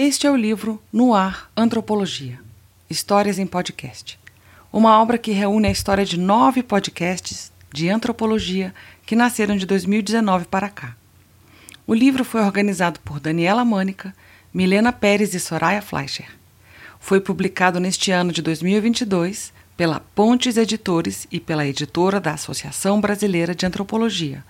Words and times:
Este 0.00 0.28
é 0.28 0.30
o 0.30 0.36
livro 0.36 0.80
No 0.92 1.12
Ar 1.12 1.50
Antropologia 1.56 2.38
Histórias 2.88 3.36
em 3.36 3.48
Podcast. 3.48 4.16
Uma 4.72 5.02
obra 5.02 5.18
que 5.18 5.32
reúne 5.32 5.66
a 5.66 5.72
história 5.72 6.04
de 6.04 6.16
nove 6.16 6.62
podcasts 6.62 7.50
de 7.72 7.88
antropologia 7.88 8.72
que 9.04 9.16
nasceram 9.16 9.56
de 9.56 9.66
2019 9.66 10.44
para 10.44 10.68
cá. 10.68 10.96
O 11.84 11.92
livro 11.92 12.24
foi 12.24 12.42
organizado 12.42 13.00
por 13.00 13.18
Daniela 13.18 13.64
Mânica, 13.64 14.14
Milena 14.54 14.92
Pérez 14.92 15.34
e 15.34 15.40
Soraya 15.40 15.82
Fleischer. 15.82 16.28
Foi 17.00 17.20
publicado 17.20 17.80
neste 17.80 18.12
ano 18.12 18.30
de 18.30 18.40
2022 18.40 19.52
pela 19.76 19.98
Pontes 20.14 20.56
Editores 20.56 21.26
e 21.28 21.40
pela 21.40 21.66
editora 21.66 22.20
da 22.20 22.34
Associação 22.34 23.00
Brasileira 23.00 23.52
de 23.52 23.66
Antropologia, 23.66 24.44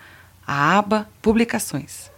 a 0.47 0.77
ABA 0.77 1.09
Publicações. 1.23 2.18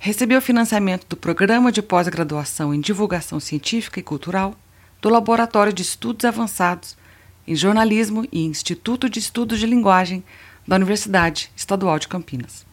Recebeu 0.00 0.40
financiamento 0.40 1.08
do 1.08 1.16
Programa 1.16 1.72
de 1.72 1.82
Pós-Graduação 1.82 2.72
em 2.72 2.80
Divulgação 2.80 3.40
Científica 3.40 3.98
e 3.98 4.02
Cultural, 4.02 4.54
do 5.02 5.08
Laboratório 5.08 5.72
de 5.72 5.82
Estudos 5.82 6.24
Avançados 6.24 6.96
em 7.44 7.56
Jornalismo 7.56 8.24
e 8.30 8.44
Instituto 8.44 9.10
de 9.10 9.18
Estudos 9.18 9.58
de 9.58 9.66
Linguagem 9.66 10.22
da 10.66 10.76
Universidade 10.76 11.50
Estadual 11.56 11.98
de 11.98 12.06
Campinas 12.06 12.64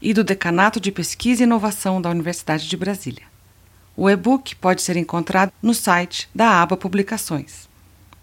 e 0.00 0.14
do 0.14 0.24
Decanato 0.24 0.80
de 0.80 0.90
Pesquisa 0.90 1.42
e 1.42 1.44
Inovação 1.44 2.00
da 2.00 2.08
Universidade 2.08 2.66
de 2.66 2.76
Brasília. 2.78 3.26
O 3.94 4.08
e-book 4.08 4.56
pode 4.56 4.80
ser 4.80 4.96
encontrado 4.96 5.52
no 5.62 5.74
site 5.74 6.30
da 6.34 6.62
aba 6.62 6.78
Publicações 6.78 7.68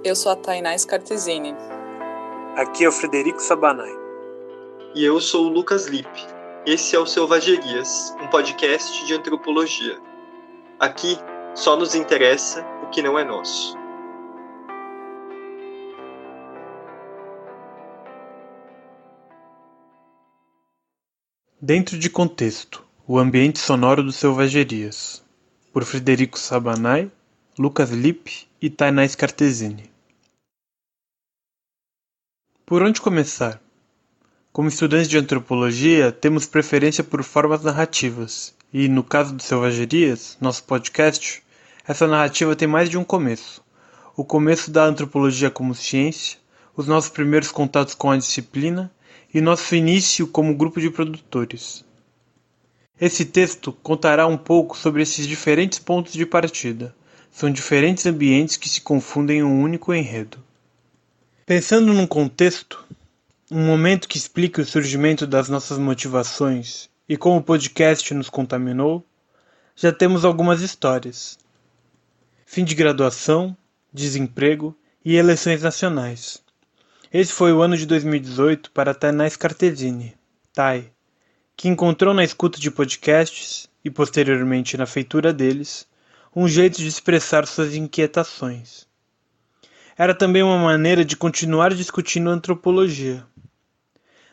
Eu 0.05 0.17
sou 0.17 0.33
a 0.33 0.37
Tainá 0.37 0.77
Scartesini. 0.77 1.55
Aqui 2.57 2.85
é 2.85 2.89
o 2.89 2.93
Frederico 2.93 3.41
Sabanai. 3.41 3.93
E 4.95 5.05
eu 5.05 5.21
sou 5.21 5.47
o 5.47 5.49
Lucas 5.49 5.87
Lippe. 5.87 6.27
Esse 6.67 6.97
é 6.97 6.99
o 6.99 7.07
Selvagerias, 7.07 8.15
um 8.21 8.27
podcast 8.27 9.07
de 9.07 9.15
antropologia. 9.15 9.99
Aqui 10.81 11.17
só 11.55 11.77
nos 11.77 11.95
interessa 11.95 12.67
o 12.83 12.91
que 12.91 13.01
não 13.01 13.17
é 13.17 13.25
nosso. 13.25 13.77
Dentro 21.61 21.97
de 21.97 22.11
contexto, 22.11 22.85
o 23.07 23.19
ambiente 23.19 23.61
sonoro 23.61 24.03
do 24.03 24.11
Selvagerias, 24.11 25.23
por 25.73 25.85
Frederico 25.85 26.39
Sabanai, 26.41 27.09
Lucas 27.57 27.91
Lippe 27.91 28.49
e 28.61 28.69
Tainá 28.69 29.07
Scartesini. 29.07 29.92
Por 32.73 32.83
onde 32.83 33.03
começar? 33.03 33.61
Como 34.51 34.67
estudantes 34.67 35.07
de 35.07 35.19
antropologia, 35.19 36.11
temos 36.11 36.47
preferência 36.47 37.05
por 37.05 37.23
formas 37.23 37.63
narrativas, 37.63 38.55
e 38.73 38.89
no 38.89 39.05
caso 39.05 39.35
do 39.35 39.43
Selvagerias, 39.43 40.39
nosso 40.41 40.65
podcast, 40.65 41.43
essa 41.87 42.07
narrativa 42.07 42.57
tem 42.57 42.67
mais 42.67 42.89
de 42.89 42.97
um 42.97 43.05
começo. 43.05 43.63
O 44.17 44.25
começo 44.25 44.71
da 44.71 44.87
antropologia 44.87 45.51
como 45.51 45.75
ciência, 45.75 46.39
os 46.75 46.87
nossos 46.87 47.11
primeiros 47.11 47.53
contatos 47.53 47.95
com 47.95 48.11
a 48.11 48.17
disciplina 48.17 48.91
e 49.35 49.43
nosso 49.43 49.75
início 49.75 50.27
como 50.27 50.57
grupo 50.57 50.81
de 50.81 50.89
produtores. 50.89 51.85
Esse 52.99 53.27
texto 53.27 53.71
contará 53.83 54.27
um 54.27 54.39
pouco 54.39 54.79
sobre 54.79 55.03
esses 55.03 55.29
diferentes 55.29 55.79
pontos 55.79 56.15
de 56.15 56.25
partida 56.25 56.95
são 57.31 57.51
diferentes 57.51 58.07
ambientes 58.07 58.57
que 58.57 58.69
se 58.69 58.81
confundem 58.81 59.41
em 59.41 59.43
um 59.43 59.61
único 59.61 59.93
enredo. 59.93 60.39
Pensando 61.45 61.93
num 61.93 62.07
contexto, 62.07 62.85
um 63.51 63.67
momento 63.67 64.07
que 64.07 64.17
explique 64.17 64.61
o 64.61 64.65
surgimento 64.65 65.27
das 65.27 65.49
nossas 65.49 65.77
motivações 65.77 66.89
e 67.09 67.17
como 67.17 67.39
o 67.39 67.43
podcast 67.43 68.15
nos 68.15 68.31
contaminou, 68.31 69.05
já 69.75 69.93
temos 69.93 70.25
algumas 70.25 70.61
histórias. 70.61 71.37
Fim 72.47 72.65
de 72.65 72.77
graduação, 72.77 73.57
desemprego 73.93 74.73
e 75.05 75.17
eleições 75.17 75.63
nacionais. 75.63 76.41
Esse 77.13 77.33
foi 77.33 77.53
o 77.53 77.61
ano 77.61 77.77
de 77.77 77.87
2018 77.87 78.71
para 78.71 78.95
Tainá 78.95 79.29
Scartesini, 79.29 80.15
Tai, 80.53 80.93
que 81.57 81.69
encontrou 81.69 82.15
na 82.15 82.23
escuta 82.23 82.61
de 82.61 82.71
podcasts 82.71 83.69
e 83.85 83.91
posteriormente 83.91 84.77
na 84.77 84.87
feitura 84.87 85.33
deles 85.33 85.89
um 86.37 86.47
jeito 86.47 86.79
de 86.79 86.87
expressar 86.87 87.49
suas 87.49 87.75
inquietações. 87.75 88.92
Era 89.97 90.15
também 90.15 90.43
uma 90.43 90.59
maneira 90.59 91.05
de 91.05 91.17
continuar 91.17 91.75
discutindo 91.75 92.31
antropologia. 92.31 93.25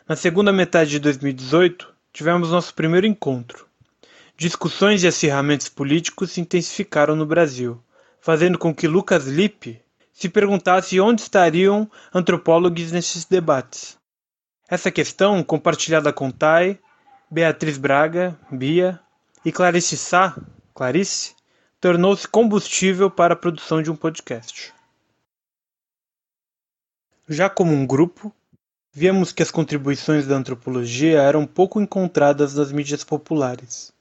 Na 0.08 0.16
segunda 0.16 0.54
metade 0.54 0.92
de 0.92 1.00
2018, 1.00 1.88
tivemos 2.14 2.52
nosso 2.52 2.74
primeiro 2.74 3.06
encontro. 3.06 3.68
Discussões 4.38 5.04
e 5.04 5.08
acirramentos 5.08 5.68
políticos 5.68 6.32
se 6.32 6.42
intensificaram 6.42 7.16
no 7.16 7.26
Brasil, 7.26 7.84
fazendo 8.22 8.58
com 8.58 8.74
que 8.74 8.88
Lucas 8.88 9.28
Lippe 9.28 9.82
se 10.14 10.30
perguntasse 10.30 11.00
onde 11.00 11.22
estariam 11.22 11.90
antropólogos 12.14 12.92
nesses 12.92 13.26
debates. 13.26 13.98
Essa 14.70 14.90
questão, 14.90 15.44
compartilhada 15.44 16.14
com 16.14 16.32
Tai, 16.32 16.80
Beatriz 17.30 17.78
Braga, 17.78 18.40
Bia 18.50 19.00
e 19.44 19.52
Clarice 19.52 19.98
Sá, 19.98 20.38
Clarice, 20.74 21.36
tornou-se 21.82 22.28
combustível 22.28 23.12
para 23.12 23.34
a 23.34 23.38
produção 23.38 23.82
de 23.82 23.92
um 23.92 23.96
podcast. 23.96 24.74
Já 27.30 27.48
como 27.48 27.72
um 27.72 27.86
grupo, 27.86 28.34
víamos 28.92 29.32
que 29.32 29.44
as 29.44 29.52
contribuições 29.52 30.26
da 30.26 30.36
antropologia 30.36 31.22
eram 31.22 31.46
pouco 31.46 31.80
encontradas 31.80 32.56
nas 32.56 32.72
mídias 32.72 33.04
populares. 33.04 33.94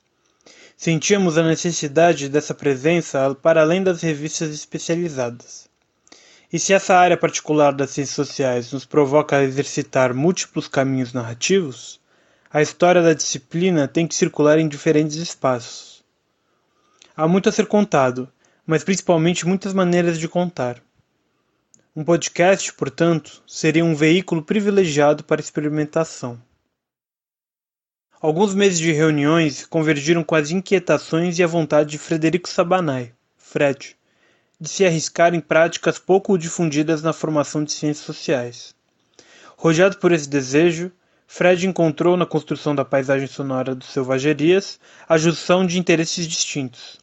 Sentíamos 0.76 1.36
a 1.36 1.42
necessidade 1.42 2.30
dessa 2.30 2.54
presença 2.54 3.34
para 3.34 3.60
além 3.60 3.82
das 3.82 4.00
revistas 4.00 4.48
especializadas. 4.54 5.68
E 6.50 6.58
se 6.58 6.72
essa 6.72 6.96
área 6.96 7.16
particular 7.18 7.74
das 7.74 7.90
ciências 7.90 8.16
sociais 8.16 8.72
nos 8.72 8.86
provoca 8.86 9.36
a 9.36 9.44
exercitar 9.44 10.14
múltiplos 10.14 10.66
caminhos 10.66 11.12
narrativos, 11.12 12.00
a 12.50 12.62
história 12.62 13.02
da 13.02 13.12
disciplina 13.12 13.86
tem 13.86 14.06
que 14.06 14.14
circular 14.14 14.58
em 14.58 14.66
diferentes 14.66 15.16
espaços 15.16 15.98
Há 17.18 17.26
muito 17.26 17.48
a 17.48 17.52
ser 17.52 17.66
contado, 17.66 18.30
mas 18.64 18.84
principalmente 18.84 19.44
muitas 19.44 19.74
maneiras 19.74 20.20
de 20.20 20.28
contar. 20.28 20.80
Um 21.96 22.04
podcast, 22.04 22.72
portanto, 22.74 23.42
seria 23.46 23.84
um 23.84 23.94
veículo 23.94 24.42
privilegiado 24.42 25.24
para 25.24 25.40
experimentação. 25.40 26.40
Alguns 28.20 28.54
meses 28.54 28.78
de 28.78 28.92
reuniões 28.92 29.66
convergiram 29.66 30.22
com 30.22 30.34
as 30.34 30.50
inquietações 30.50 31.38
e 31.38 31.42
a 31.42 31.46
vontade 31.46 31.90
de 31.90 31.98
Frederico 31.98 32.48
Sabanai, 32.48 33.12
Fred, 33.36 33.96
de 34.60 34.68
se 34.68 34.84
arriscar 34.84 35.34
em 35.34 35.40
práticas 35.40 35.98
pouco 35.98 36.36
difundidas 36.36 37.02
na 37.02 37.12
formação 37.12 37.64
de 37.64 37.72
ciências 37.72 38.04
sociais. 38.04 38.74
Rojado 39.56 39.98
por 39.98 40.12
esse 40.12 40.28
desejo, 40.28 40.92
Fred 41.26 41.66
encontrou 41.66 42.16
na 42.16 42.26
construção 42.26 42.74
da 42.74 42.84
paisagem 42.84 43.26
sonora 43.26 43.74
dos 43.74 43.88
Selvagerias 43.88 44.78
a 45.08 45.18
junção 45.18 45.66
de 45.66 45.78
interesses 45.78 46.26
distintos, 46.26 46.98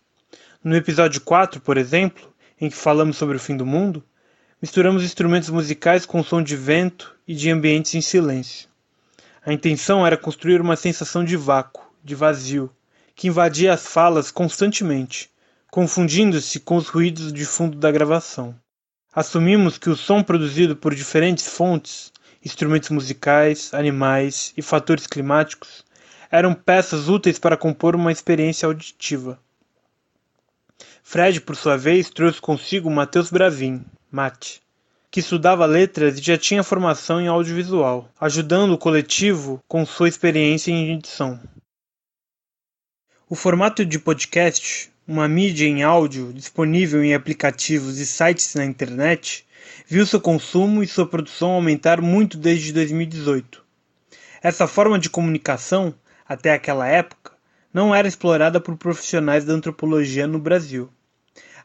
No 0.63 0.75
episódio 0.75 1.21
4, 1.21 1.61
por 1.61 1.77
exemplo, 1.77 2.33
em 2.59 2.69
que 2.69 2.75
falamos 2.75 3.17
sobre 3.17 3.37
o 3.37 3.39
fim 3.39 3.55
do 3.55 3.65
mundo, 3.65 4.03
misturamos 4.61 5.03
instrumentos 5.03 5.49
musicais 5.49 6.05
com 6.05 6.23
som 6.23 6.41
de 6.41 6.55
vento 6.55 7.15
e 7.27 7.35
de 7.35 7.49
ambientes 7.49 7.93
em 7.93 8.01
silêncio. 8.01 8.69
A 9.45 9.53
intenção 9.53 10.05
era 10.05 10.17
construir 10.17 10.61
uma 10.61 10.75
sensação 10.75 11.23
de 11.23 11.35
vácuo, 11.35 11.83
de 12.03 12.15
vazio, 12.15 12.71
que 13.15 13.27
invadia 13.27 13.73
as 13.73 13.85
falas 13.85 14.31
constantemente, 14.31 15.29
confundindo-se 15.69 16.59
com 16.59 16.77
os 16.77 16.87
ruídos 16.87 17.31
de 17.31 17.45
fundo 17.45 17.77
da 17.77 17.91
gravação. 17.91 18.55
Assumimos 19.13 19.77
que 19.77 19.89
o 19.89 19.95
som 19.95 20.23
produzido 20.23 20.75
por 20.75 20.95
diferentes 20.95 21.47
fontes, 21.47 22.11
instrumentos 22.43 22.89
musicais, 22.89 23.73
animais 23.73 24.53
e 24.57 24.61
fatores 24.61 25.07
climáticos, 25.07 25.85
eram 26.31 26.53
peças 26.53 27.07
úteis 27.07 27.39
para 27.39 27.57
compor 27.57 27.95
uma 27.95 28.11
experiência 28.11 28.65
auditiva. 28.65 29.39
Fred, 31.03 31.39
por 31.41 31.55
sua 31.55 31.77
vez, 31.77 32.09
trouxe 32.09 32.41
consigo 32.41 32.89
Matheus 32.89 33.29
Bravin, 33.29 33.85
Mate, 34.15 34.61
que 35.11 35.19
estudava 35.19 35.65
letras 35.65 36.17
e 36.17 36.21
já 36.21 36.37
tinha 36.37 36.63
formação 36.63 37.19
em 37.19 37.27
audiovisual, 37.27 38.09
ajudando 38.17 38.71
o 38.71 38.77
coletivo 38.77 39.61
com 39.67 39.85
sua 39.85 40.07
experiência 40.07 40.71
em 40.71 40.93
edição. 40.93 41.37
O 43.29 43.35
formato 43.35 43.85
de 43.85 43.99
podcast, 43.99 44.89
uma 45.05 45.27
mídia 45.27 45.67
em 45.67 45.83
áudio 45.83 46.31
disponível 46.31 47.03
em 47.03 47.13
aplicativos 47.13 47.99
e 47.99 48.05
sites 48.05 48.55
na 48.55 48.63
internet, 48.63 49.45
viu 49.85 50.05
seu 50.05 50.21
consumo 50.21 50.81
e 50.81 50.87
sua 50.87 51.05
produção 51.05 51.51
aumentar 51.51 51.99
muito 51.99 52.37
desde 52.37 52.71
2018. 52.71 53.65
Essa 54.41 54.65
forma 54.65 54.97
de 54.97 55.09
comunicação, 55.09 55.93
até 56.25 56.53
aquela 56.53 56.87
época, 56.87 57.33
não 57.73 57.93
era 57.93 58.07
explorada 58.07 58.61
por 58.61 58.77
profissionais 58.77 59.43
da 59.43 59.51
antropologia 59.51 60.25
no 60.25 60.39
Brasil. 60.39 60.89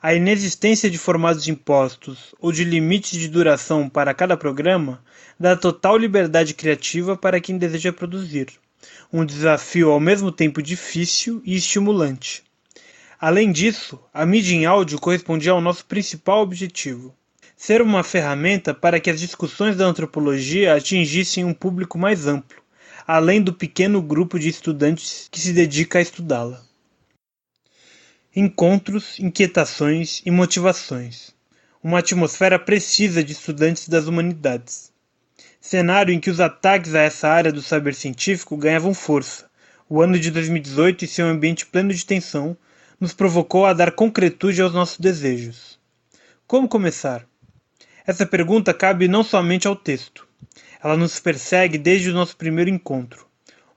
A 0.02 0.14
inexistência 0.14 0.88
de 0.88 0.96
formatos 0.96 1.46
impostos 1.46 2.34
ou 2.40 2.50
de 2.50 2.64
limites 2.64 3.20
de 3.20 3.28
duração 3.28 3.86
para 3.86 4.14
cada 4.14 4.34
programa 4.34 5.04
dá 5.38 5.54
total 5.54 5.98
liberdade 5.98 6.54
criativa 6.54 7.18
para 7.18 7.38
quem 7.38 7.58
deseja 7.58 7.92
produzir. 7.92 8.48
Um 9.12 9.26
desafio 9.26 9.90
ao 9.90 10.00
mesmo 10.00 10.32
tempo 10.32 10.62
difícil 10.62 11.42
e 11.44 11.54
estimulante. 11.54 12.42
Além 13.20 13.52
disso, 13.52 14.00
a 14.10 14.24
mídia 14.24 14.54
em 14.54 14.64
áudio 14.64 14.98
correspondia 14.98 15.52
ao 15.52 15.60
nosso 15.60 15.84
principal 15.84 16.40
objetivo: 16.40 17.14
ser 17.54 17.82
uma 17.82 18.02
ferramenta 18.02 18.72
para 18.72 18.98
que 18.98 19.10
as 19.10 19.20
discussões 19.20 19.76
da 19.76 19.84
antropologia 19.84 20.74
atingissem 20.74 21.44
um 21.44 21.52
público 21.52 21.98
mais 21.98 22.26
amplo, 22.26 22.62
além 23.06 23.42
do 23.42 23.52
pequeno 23.52 24.00
grupo 24.00 24.38
de 24.38 24.48
estudantes 24.48 25.28
que 25.30 25.38
se 25.38 25.52
dedica 25.52 25.98
a 25.98 26.02
estudá-la 26.02 26.69
encontros, 28.34 29.18
inquietações 29.18 30.22
e 30.24 30.30
motivações. 30.30 31.34
Uma 31.82 31.98
atmosfera 31.98 32.60
precisa 32.60 33.24
de 33.24 33.32
estudantes 33.32 33.88
das 33.88 34.06
humanidades. 34.06 34.92
Cenário 35.60 36.14
em 36.14 36.20
que 36.20 36.30
os 36.30 36.38
ataques 36.38 36.94
a 36.94 37.00
essa 37.00 37.28
área 37.28 37.52
do 37.52 37.60
saber 37.60 37.94
científico 37.94 38.56
ganhavam 38.56 38.94
força. 38.94 39.50
O 39.88 40.00
ano 40.00 40.16
de 40.16 40.30
2018 40.30 41.04
e 41.04 41.08
seu 41.08 41.26
ambiente 41.26 41.66
pleno 41.66 41.92
de 41.92 42.06
tensão 42.06 42.56
nos 43.00 43.12
provocou 43.12 43.66
a 43.66 43.72
dar 43.72 43.90
concretude 43.92 44.62
aos 44.62 44.72
nossos 44.72 45.00
desejos. 45.00 45.80
Como 46.46 46.68
começar? 46.68 47.26
Essa 48.06 48.24
pergunta 48.24 48.72
cabe 48.72 49.08
não 49.08 49.24
somente 49.24 49.66
ao 49.66 49.74
texto. 49.74 50.26
Ela 50.82 50.96
nos 50.96 51.18
persegue 51.18 51.78
desde 51.78 52.10
o 52.10 52.14
nosso 52.14 52.36
primeiro 52.36 52.70
encontro. 52.70 53.26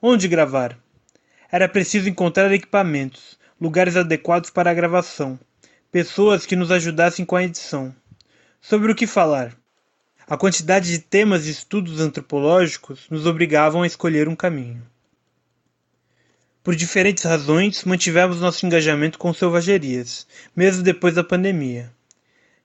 Onde 0.00 0.28
gravar? 0.28 0.78
Era 1.50 1.68
preciso 1.68 2.08
encontrar 2.08 2.52
equipamentos, 2.52 3.38
lugares 3.60 3.96
adequados 3.96 4.50
para 4.50 4.70
a 4.70 4.74
gravação, 4.74 5.38
pessoas 5.90 6.44
que 6.44 6.56
nos 6.56 6.70
ajudassem 6.70 7.24
com 7.24 7.36
a 7.36 7.44
edição. 7.44 7.94
Sobre 8.60 8.90
o 8.90 8.94
que 8.94 9.06
falar? 9.06 9.56
A 10.26 10.36
quantidade 10.36 10.90
de 10.90 10.98
temas 10.98 11.46
e 11.46 11.50
estudos 11.50 12.00
antropológicos 12.00 13.06
nos 13.10 13.26
obrigavam 13.26 13.82
a 13.82 13.86
escolher 13.86 14.28
um 14.28 14.34
caminho. 14.34 14.82
Por 16.62 16.74
diferentes 16.74 17.24
razões, 17.24 17.84
mantivemos 17.84 18.40
nosso 18.40 18.64
engajamento 18.64 19.18
com 19.18 19.34
selvagerias, 19.34 20.26
mesmo 20.56 20.82
depois 20.82 21.14
da 21.14 21.22
pandemia. 21.22 21.92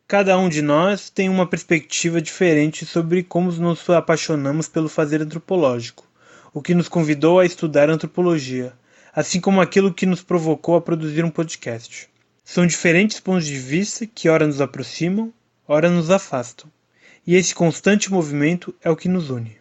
Cada 0.07 0.37
um 0.37 0.47
de 0.47 0.61
nós 0.61 1.09
tem 1.09 1.27
uma 1.27 1.45
perspectiva 1.45 2.21
diferente 2.21 2.85
sobre 2.85 3.21
como 3.21 3.51
nos 3.51 3.87
apaixonamos 3.89 4.69
pelo 4.69 4.87
fazer 4.87 5.21
antropológico, 5.21 6.07
o 6.53 6.61
que 6.61 6.73
nos 6.73 6.87
convidou 6.87 7.39
a 7.39 7.45
estudar 7.45 7.89
antropologia, 7.89 8.73
assim 9.13 9.39
como 9.39 9.61
aquilo 9.61 9.93
que 9.93 10.05
nos 10.05 10.21
provocou 10.21 10.75
a 10.75 10.81
produzir 10.81 11.23
um 11.23 11.31
podcast. 11.31 12.09
São 12.43 12.65
diferentes 12.65 13.19
pontos 13.19 13.45
de 13.45 13.57
vista 13.57 14.07
que 14.07 14.29
ora 14.29 14.47
nos 14.47 14.59
aproximam, 14.59 15.33
ora 15.67 15.89
nos 15.89 16.09
afastam. 16.09 16.71
E 17.25 17.35
esse 17.35 17.53
constante 17.53 18.11
movimento 18.11 18.73
é 18.81 18.89
o 18.89 18.95
que 18.95 19.07
nos 19.07 19.29
une. 19.29 19.59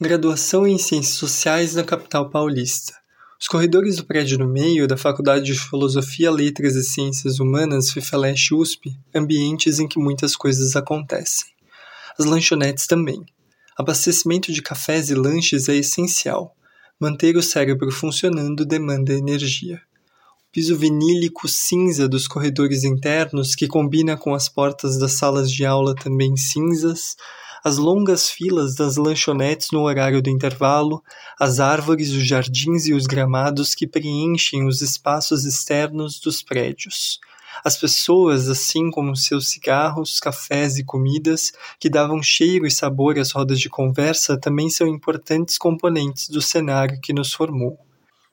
Graduação 0.00 0.66
em 0.66 0.78
Ciências 0.78 1.16
Sociais 1.16 1.74
na 1.74 1.84
capital 1.84 2.30
paulista. 2.30 2.94
Os 3.40 3.46
corredores 3.46 3.96
do 3.96 4.04
prédio 4.04 4.38
no 4.38 4.48
meio 4.48 4.88
da 4.88 4.96
Faculdade 4.96 5.44
de 5.44 5.58
Filosofia, 5.58 6.30
Letras 6.30 6.74
e 6.74 6.82
Ciências 6.82 7.38
Humanas, 7.38 7.92
FIFELESH 7.92 8.52
USP, 8.52 8.96
ambientes 9.14 9.78
em 9.78 9.86
que 9.86 10.00
muitas 10.00 10.34
coisas 10.34 10.74
acontecem. 10.74 11.46
As 12.18 12.26
lanchonetes 12.26 12.88
também. 12.88 13.24
Abastecimento 13.78 14.52
de 14.52 14.60
cafés 14.60 15.08
e 15.08 15.14
lanches 15.14 15.68
é 15.68 15.76
essencial. 15.76 16.52
Manter 16.98 17.36
o 17.36 17.42
cérebro 17.42 17.92
funcionando 17.92 18.66
demanda 18.66 19.12
energia. 19.12 19.76
O 19.76 20.50
piso 20.50 20.76
vinílico 20.76 21.46
cinza 21.46 22.08
dos 22.08 22.26
corredores 22.26 22.82
internos, 22.82 23.54
que 23.54 23.68
combina 23.68 24.16
com 24.16 24.34
as 24.34 24.48
portas 24.48 24.98
das 24.98 25.12
salas 25.12 25.48
de 25.48 25.64
aula 25.64 25.94
também 25.94 26.36
cinzas, 26.36 27.14
as 27.62 27.76
longas 27.76 28.28
filas 28.28 28.74
das 28.74 28.96
lanchonetes 28.96 29.68
no 29.70 29.82
horário 29.82 30.20
do 30.20 30.28
intervalo, 30.28 31.00
as 31.38 31.60
árvores, 31.60 32.10
os 32.10 32.26
jardins 32.26 32.86
e 32.88 32.94
os 32.94 33.06
gramados 33.06 33.76
que 33.76 33.86
preenchem 33.86 34.66
os 34.66 34.82
espaços 34.82 35.44
externos 35.44 36.18
dos 36.18 36.42
prédios 36.42 37.20
as 37.64 37.76
pessoas, 37.76 38.48
assim 38.48 38.90
como 38.90 39.16
seus 39.16 39.48
cigarros, 39.48 40.20
cafés 40.20 40.78
e 40.78 40.84
comidas, 40.84 41.52
que 41.78 41.90
davam 41.90 42.22
cheiro 42.22 42.66
e 42.66 42.70
sabor 42.70 43.18
às 43.18 43.32
rodas 43.32 43.60
de 43.60 43.68
conversa, 43.68 44.38
também 44.38 44.70
são 44.70 44.86
importantes 44.86 45.58
componentes 45.58 46.28
do 46.28 46.40
cenário 46.40 47.00
que 47.00 47.12
nos 47.12 47.32
formou. 47.32 47.78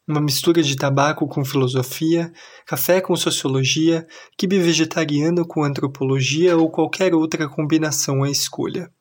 Uma 0.07 0.21
mistura 0.21 0.61
de 0.61 0.75
tabaco 0.75 1.27
com 1.27 1.43
filosofia, 1.43 2.31
café 2.65 3.01
com 3.01 3.15
sociologia, 3.15 4.05
quibe 4.37 4.59
vegetariano 4.59 5.47
com 5.47 5.63
antropologia 5.63 6.55
ou 6.55 6.69
qualquer 6.69 7.15
outra 7.15 7.49
combinação 7.49 8.21
à 8.21 8.29
escolha. 8.29 8.91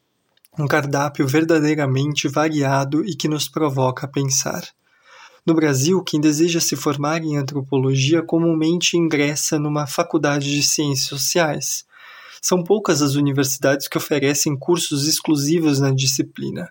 Um 0.58 0.66
cardápio 0.66 1.26
verdadeiramente 1.26 2.26
variado 2.26 3.04
e 3.04 3.14
que 3.14 3.28
nos 3.28 3.48
provoca 3.48 4.06
a 4.06 4.08
pensar. 4.08 4.64
No 5.46 5.52
Brasil, 5.52 6.02
quem 6.02 6.18
deseja 6.18 6.58
se 6.58 6.74
formar 6.74 7.22
em 7.22 7.36
antropologia 7.36 8.22
comumente 8.22 8.96
ingressa 8.96 9.58
numa 9.58 9.86
faculdade 9.86 10.50
de 10.50 10.62
ciências 10.62 11.06
sociais. 11.06 11.84
São 12.40 12.64
poucas 12.64 13.02
as 13.02 13.14
universidades 13.14 13.86
que 13.86 13.98
oferecem 13.98 14.56
cursos 14.56 15.06
exclusivos 15.06 15.80
na 15.80 15.90
disciplina. 15.90 16.70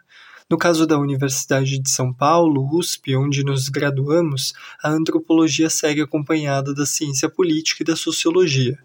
No 0.49 0.57
caso 0.57 0.87
da 0.87 0.97
Universidade 0.97 1.77
de 1.77 1.87
São 1.87 2.11
Paulo, 2.11 2.67
USP, 2.75 3.15
onde 3.15 3.43
nos 3.43 3.69
graduamos, 3.69 4.53
a 4.83 4.89
antropologia 4.89 5.69
segue 5.69 6.01
acompanhada 6.01 6.73
da 6.73 6.85
ciência 6.87 7.29
política 7.29 7.83
e 7.83 7.85
da 7.85 7.95
sociologia. 7.95 8.79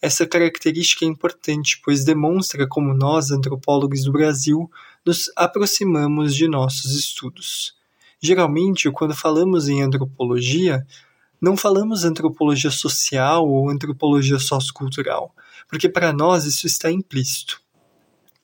Essa 0.00 0.26
característica 0.26 1.04
é 1.04 1.08
importante, 1.08 1.78
pois 1.84 2.02
demonstra 2.02 2.66
como 2.66 2.94
nós, 2.94 3.30
antropólogos 3.30 4.04
do 4.04 4.12
Brasil, 4.12 4.70
nos 5.04 5.30
aproximamos 5.36 6.34
de 6.34 6.48
nossos 6.48 6.92
estudos. 6.92 7.77
Geralmente, 8.20 8.90
quando 8.90 9.14
falamos 9.14 9.68
em 9.68 9.82
antropologia, 9.82 10.84
não 11.40 11.56
falamos 11.56 12.04
antropologia 12.04 12.70
social 12.70 13.48
ou 13.48 13.70
antropologia 13.70 14.40
sociocultural, 14.40 15.32
porque 15.68 15.88
para 15.88 16.12
nós 16.12 16.44
isso 16.44 16.66
está 16.66 16.90
implícito. 16.90 17.60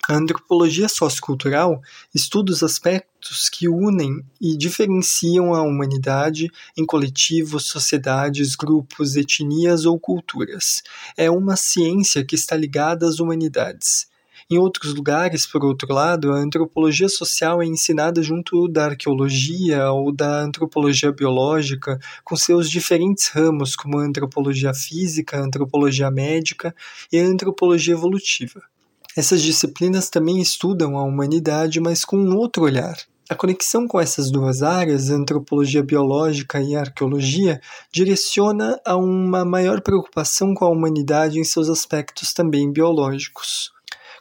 A 0.07 0.14
antropologia 0.14 0.88
sociocultural 0.88 1.81
estuda 2.14 2.52
os 2.52 2.62
aspectos 2.62 3.49
que 3.49 3.69
unem 3.69 4.23
e 4.40 4.57
diferenciam 4.57 5.54
a 5.54 5.62
humanidade 5.62 6.50
em 6.76 6.85
coletivos, 6.85 7.66
sociedades, 7.66 8.54
grupos, 8.54 9.16
etnias 9.16 9.87
ou 9.87 9.99
culturas. 9.99 10.83
É 11.16 11.31
uma 11.31 11.57
ciência 11.57 12.25
que 12.25 12.35
está 12.35 12.54
ligada 12.54 13.09
às 13.09 13.19
humanidades 13.19 14.07
em 14.51 14.59
outros 14.59 14.95
lugares, 14.95 15.47
por 15.47 15.65
outro 15.65 15.93
lado, 15.93 16.33
a 16.33 16.37
antropologia 16.37 17.09
social 17.09 17.63
é 17.63 17.67
ensinada 17.67 18.23
junto 18.23 18.69
da 18.69 18.87
arqueologia 18.87 19.91
ou 19.91 20.13
da 20.13 20.43
antropologia 20.43 21.11
biológica, 21.11 21.99
com 22.23 22.37
seus 22.37 22.69
diferentes 22.69 23.29
ramos, 23.29 23.75
como 23.75 23.99
a 23.99 24.05
antropologia 24.05 24.75
física, 24.75 25.39
a 25.39 25.45
antropologia 25.45 26.11
médica 26.11 26.75
e 27.11 27.19
a 27.19 27.25
antropologia 27.25 27.95
evolutiva. 27.95 28.63
Essas 29.17 29.41
disciplinas 29.41 30.11
também 30.11 30.41
estudam 30.41 30.99
a 30.99 31.05
humanidade, 31.05 31.81
mas 31.81 32.05
com 32.05 32.17
um 32.17 32.37
outro 32.37 32.65
olhar. 32.65 32.97
A 33.31 33.35
conexão 33.35 33.89
com 33.89 33.99
essas 33.99 34.31
duas 34.31 34.63
áreas, 34.63 35.09
antropologia 35.09 35.83
biológica 35.83 36.61
e 36.61 36.77
arqueologia, 36.77 37.61
direciona 37.91 38.79
a 38.85 38.97
uma 38.97 39.45
maior 39.45 39.81
preocupação 39.81 40.53
com 40.53 40.67
a 40.67 40.69
humanidade 40.69 41.39
em 41.39 41.45
seus 41.45 41.71
aspectos 41.71 42.35
também 42.35 42.71
biológicos. 42.71 43.74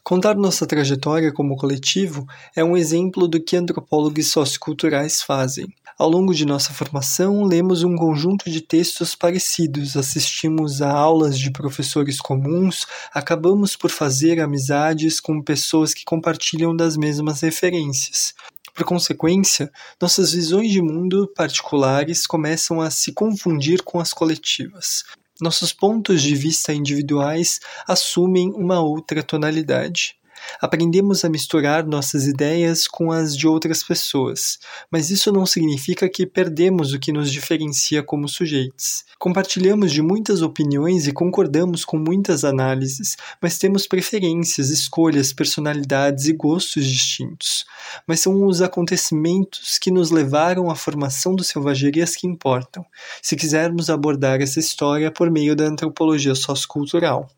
Contar 0.04 0.36
nossa 0.36 0.68
trajetória 0.68 1.32
como 1.32 1.56
coletivo 1.56 2.28
é 2.54 2.62
um 2.62 2.76
exemplo 2.76 3.26
do 3.26 3.42
que 3.42 3.56
antropólogos 3.56 4.28
socioculturais 4.28 5.22
fazem. 5.22 5.74
Ao 5.98 6.10
longo 6.10 6.34
de 6.34 6.46
nossa 6.46 6.74
formação, 6.74 7.46
lemos 7.46 7.84
um 7.84 7.96
conjunto 7.96 8.52
de 8.52 8.60
textos 8.60 9.16
parecidos, 9.16 9.96
assistimos 9.96 10.82
a 10.82 10.92
aulas 10.92 11.40
de 11.40 11.50
professores 11.52 12.20
comuns, 12.20 12.86
acabamos 13.14 13.78
por 13.78 13.90
fazer 13.90 14.42
amizades 14.42 15.22
com 15.22 15.42
pessoas 15.42 15.94
que 15.94 16.04
compartilham 16.04 16.76
das 16.76 16.98
mesmas 16.98 17.40
referências. 17.40 18.34
Por 18.74 18.84
consequência, 18.84 19.72
nossas 20.02 20.34
visões 20.34 20.70
de 20.70 20.82
mundo 20.82 21.32
particulares 21.34 22.28
começam 22.28 22.82
a 22.82 22.90
se 22.90 23.14
confundir 23.14 23.84
com 23.84 24.02
as 24.02 24.12
coletivas. 24.12 25.06
Nossos 25.42 25.74
pontos 25.74 26.22
de 26.22 26.36
vista 26.36 26.74
individuais 26.74 27.60
assumem 27.88 28.52
uma 28.52 28.80
outra 28.80 29.24
tonalidade. 29.24 30.16
Aprendemos 30.62 31.24
a 31.26 31.30
misturar 31.30 31.86
nossas 31.86 32.28
ideias 32.28 32.88
com 32.88 33.12
as 33.12 33.36
de 33.36 33.48
outras 33.48 33.84
pessoas, 33.84 34.60
mas 34.90 35.10
isso 35.10 35.32
não 35.32 35.46
significa 35.46 36.10
que 36.10 36.26
perdemos 36.26 36.94
o 36.94 37.00
que 37.00 37.12
nos 37.12 37.32
diferencia 37.32 38.02
como 38.04 38.28
sujeitos. 38.28 39.04
Compartilhamos 39.20 39.92
de 39.92 40.02
muitas 40.02 40.42
opiniões 40.42 41.08
e 41.08 41.14
concordamos 41.14 41.86
com 41.86 41.98
muitas 41.98 42.44
análises, 42.44 43.16
mas 43.42 43.58
temos 43.58 43.88
preferências, 43.88 44.70
escolhas, 44.70 45.34
personalidades 45.34 46.26
e 46.26 46.34
gostos 46.34 46.86
distintos. 46.86 47.66
Mas 48.08 48.20
são 48.20 48.46
os 48.46 48.62
acontecimentos 48.62 49.78
que 49.78 49.92
nos 49.92 50.12
levaram 50.12 50.70
à 50.70 50.76
formação 50.76 51.36
do 51.36 51.44
Selvagerias 51.44 52.16
que 52.16 52.28
importam, 52.28 52.86
se 53.22 53.36
quisermos 53.36 53.90
abordar 53.90 54.42
essa 54.42 54.60
história 54.60 55.12
por 55.12 55.30
meio 55.30 55.56
da 55.56 55.66
antropologia 55.66 56.36
sociocultural. 56.36 57.30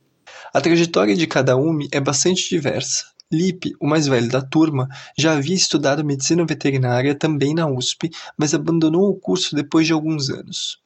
A 0.55 0.62
trajetória 0.62 1.17
de 1.17 1.27
cada 1.27 1.57
um 1.57 1.79
é 1.91 2.00
bastante 2.00 2.47
diversa. 2.47 3.03
Lipe, 3.29 3.74
o 3.77 3.85
mais 3.85 4.07
velho 4.07 4.29
da 4.29 4.41
turma, 4.41 4.88
já 5.17 5.33
havia 5.33 5.53
estudado 5.53 6.01
medicina 6.01 6.45
veterinária 6.45 7.13
também 7.13 7.53
na 7.53 7.67
USP, 7.67 8.09
mas 8.38 8.53
abandonou 8.53 9.09
o 9.09 9.19
curso 9.19 9.53
depois 9.53 9.85
de 9.85 9.91
alguns 9.91 10.29
anos. 10.29 10.79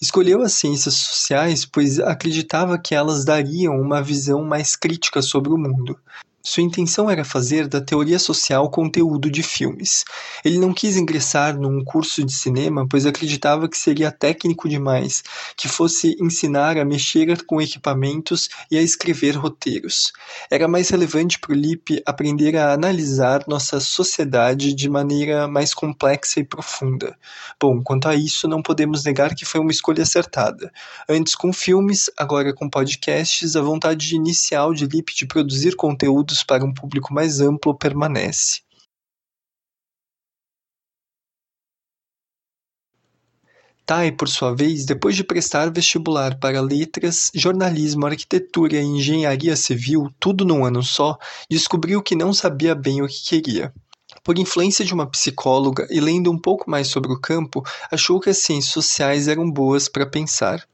Escolheu 0.00 0.42
as 0.42 0.54
ciências 0.54 0.94
sociais 0.94 1.64
pois 1.64 2.00
acreditava 2.00 2.76
que 2.76 2.96
elas 2.96 3.24
dariam 3.24 3.80
uma 3.80 4.02
visão 4.02 4.42
mais 4.44 4.74
crítica 4.74 5.22
sobre 5.22 5.52
o 5.52 5.56
mundo. 5.56 5.96
Sua 6.44 6.64
intenção 6.64 7.08
era 7.08 7.24
fazer 7.24 7.68
da 7.68 7.80
teoria 7.80 8.18
social 8.18 8.68
conteúdo 8.68 9.30
de 9.30 9.44
filmes. 9.44 10.04
Ele 10.44 10.58
não 10.58 10.74
quis 10.74 10.96
ingressar 10.96 11.56
num 11.56 11.84
curso 11.84 12.24
de 12.24 12.32
cinema, 12.32 12.84
pois 12.88 13.06
acreditava 13.06 13.68
que 13.68 13.78
seria 13.78 14.10
técnico 14.10 14.68
demais, 14.68 15.22
que 15.56 15.68
fosse 15.68 16.16
ensinar 16.20 16.76
a 16.78 16.84
mexer 16.84 17.44
com 17.44 17.62
equipamentos 17.62 18.48
e 18.68 18.76
a 18.76 18.82
escrever 18.82 19.36
roteiros. 19.36 20.12
Era 20.50 20.66
mais 20.66 20.88
relevante 20.88 21.38
para 21.38 21.52
o 21.52 21.54
Lipe 21.54 22.02
aprender 22.04 22.56
a 22.56 22.72
analisar 22.72 23.44
nossa 23.46 23.78
sociedade 23.78 24.74
de 24.74 24.90
maneira 24.90 25.46
mais 25.46 25.72
complexa 25.72 26.40
e 26.40 26.44
profunda. 26.44 27.16
Bom, 27.60 27.80
quanto 27.84 28.08
a 28.08 28.16
isso, 28.16 28.48
não 28.48 28.60
podemos 28.60 29.04
negar 29.04 29.36
que 29.36 29.44
foi 29.44 29.60
uma 29.60 29.70
escolha 29.70 30.02
acertada. 30.02 30.72
Antes 31.08 31.36
com 31.36 31.52
filmes, 31.52 32.10
agora 32.16 32.52
com 32.52 32.68
podcasts, 32.68 33.54
a 33.54 33.62
vontade 33.62 34.16
inicial 34.16 34.74
de 34.74 34.86
Lipe 34.86 35.14
de 35.14 35.24
produzir 35.24 35.76
conteúdo 35.76 36.31
para 36.40 36.64
um 36.64 36.72
público 36.72 37.12
mais 37.12 37.40
amplo 37.40 37.76
permanece. 37.76 38.60
Tai, 43.84 44.12
por 44.12 44.28
sua 44.28 44.54
vez, 44.54 44.84
depois 44.86 45.16
de 45.16 45.24
prestar 45.24 45.68
vestibular 45.72 46.38
para 46.38 46.60
letras, 46.60 47.32
jornalismo, 47.34 48.06
arquitetura 48.06 48.76
e 48.76 48.84
engenharia 48.84 49.56
civil, 49.56 50.08
tudo 50.20 50.44
num 50.44 50.64
ano 50.64 50.84
só, 50.84 51.18
descobriu 51.50 52.00
que 52.00 52.14
não 52.14 52.32
sabia 52.32 52.76
bem 52.76 53.02
o 53.02 53.08
que 53.08 53.24
queria. 53.24 53.74
Por 54.22 54.38
influência 54.38 54.84
de 54.84 54.94
uma 54.94 55.10
psicóloga 55.10 55.88
e 55.90 56.00
lendo 56.00 56.30
um 56.30 56.38
pouco 56.38 56.70
mais 56.70 56.86
sobre 56.86 57.12
o 57.12 57.20
campo, 57.20 57.64
achou 57.90 58.20
que 58.20 58.30
as 58.30 58.38
ciências 58.38 58.72
sociais 58.72 59.26
eram 59.26 59.50
boas 59.50 59.88
para 59.88 60.06
pensar. 60.06 60.64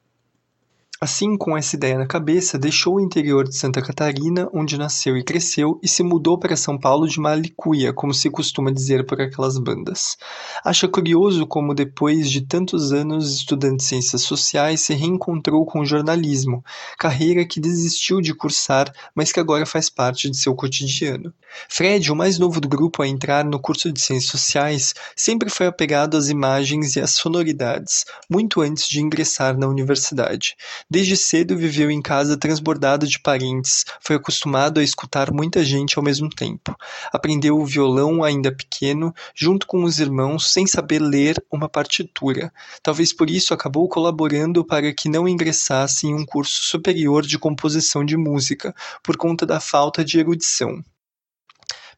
Assim, 1.00 1.36
com 1.36 1.56
essa 1.56 1.76
ideia 1.76 1.96
na 1.96 2.08
cabeça, 2.08 2.58
deixou 2.58 2.96
o 2.96 3.00
interior 3.00 3.44
de 3.44 3.56
Santa 3.56 3.80
Catarina, 3.80 4.48
onde 4.52 4.76
nasceu 4.76 5.16
e 5.16 5.22
cresceu, 5.22 5.78
e 5.80 5.86
se 5.86 6.02
mudou 6.02 6.36
para 6.36 6.56
São 6.56 6.76
Paulo 6.76 7.06
de 7.06 7.20
Malicuia, 7.20 7.92
como 7.92 8.12
se 8.12 8.28
costuma 8.28 8.72
dizer 8.72 9.06
por 9.06 9.20
aquelas 9.20 9.58
bandas. 9.58 10.16
Acha 10.64 10.88
curioso 10.88 11.46
como, 11.46 11.72
depois 11.72 12.28
de 12.28 12.40
tantos 12.40 12.92
anos 12.92 13.32
estudando 13.32 13.80
ciências 13.80 14.22
sociais, 14.22 14.80
se 14.80 14.92
reencontrou 14.92 15.64
com 15.64 15.82
o 15.82 15.86
jornalismo, 15.86 16.64
carreira 16.98 17.46
que 17.46 17.60
desistiu 17.60 18.20
de 18.20 18.34
cursar, 18.34 18.92
mas 19.14 19.30
que 19.30 19.38
agora 19.38 19.64
faz 19.64 19.88
parte 19.88 20.28
de 20.28 20.36
seu 20.36 20.52
cotidiano. 20.52 21.32
Fred, 21.68 22.10
o 22.10 22.16
mais 22.16 22.40
novo 22.40 22.60
do 22.60 22.68
grupo 22.68 23.02
a 23.02 23.08
entrar 23.08 23.44
no 23.44 23.60
curso 23.60 23.92
de 23.92 24.00
ciências 24.00 24.30
sociais, 24.30 24.94
sempre 25.14 25.48
foi 25.48 25.66
apegado 25.66 26.16
às 26.16 26.28
imagens 26.28 26.96
e 26.96 27.00
às 27.00 27.12
sonoridades, 27.12 28.04
muito 28.28 28.60
antes 28.60 28.88
de 28.88 29.00
ingressar 29.00 29.56
na 29.56 29.68
universidade. 29.68 30.56
Desde 30.90 31.18
cedo 31.18 31.54
viveu 31.54 31.90
em 31.90 32.00
casa 32.00 32.34
transbordado 32.34 33.06
de 33.06 33.18
parentes, 33.18 33.84
foi 34.00 34.16
acostumado 34.16 34.80
a 34.80 34.82
escutar 34.82 35.30
muita 35.30 35.62
gente 35.62 35.98
ao 35.98 36.02
mesmo 36.02 36.30
tempo. 36.30 36.74
Aprendeu 37.12 37.58
o 37.58 37.66
violão 37.66 38.24
ainda 38.24 38.50
pequeno, 38.50 39.14
junto 39.34 39.66
com 39.66 39.84
os 39.84 40.00
irmãos, 40.00 40.50
sem 40.50 40.66
saber 40.66 41.00
ler 41.00 41.44
uma 41.52 41.68
partitura. 41.68 42.50
Talvez 42.82 43.12
por 43.12 43.28
isso 43.28 43.52
acabou 43.52 43.86
colaborando 43.86 44.64
para 44.64 44.90
que 44.94 45.10
não 45.10 45.28
ingressasse 45.28 46.06
em 46.06 46.14
um 46.14 46.24
curso 46.24 46.62
superior 46.62 47.22
de 47.26 47.38
composição 47.38 48.02
de 48.02 48.16
música, 48.16 48.74
por 49.02 49.18
conta 49.18 49.44
da 49.44 49.60
falta 49.60 50.02
de 50.02 50.18
erudição. 50.18 50.82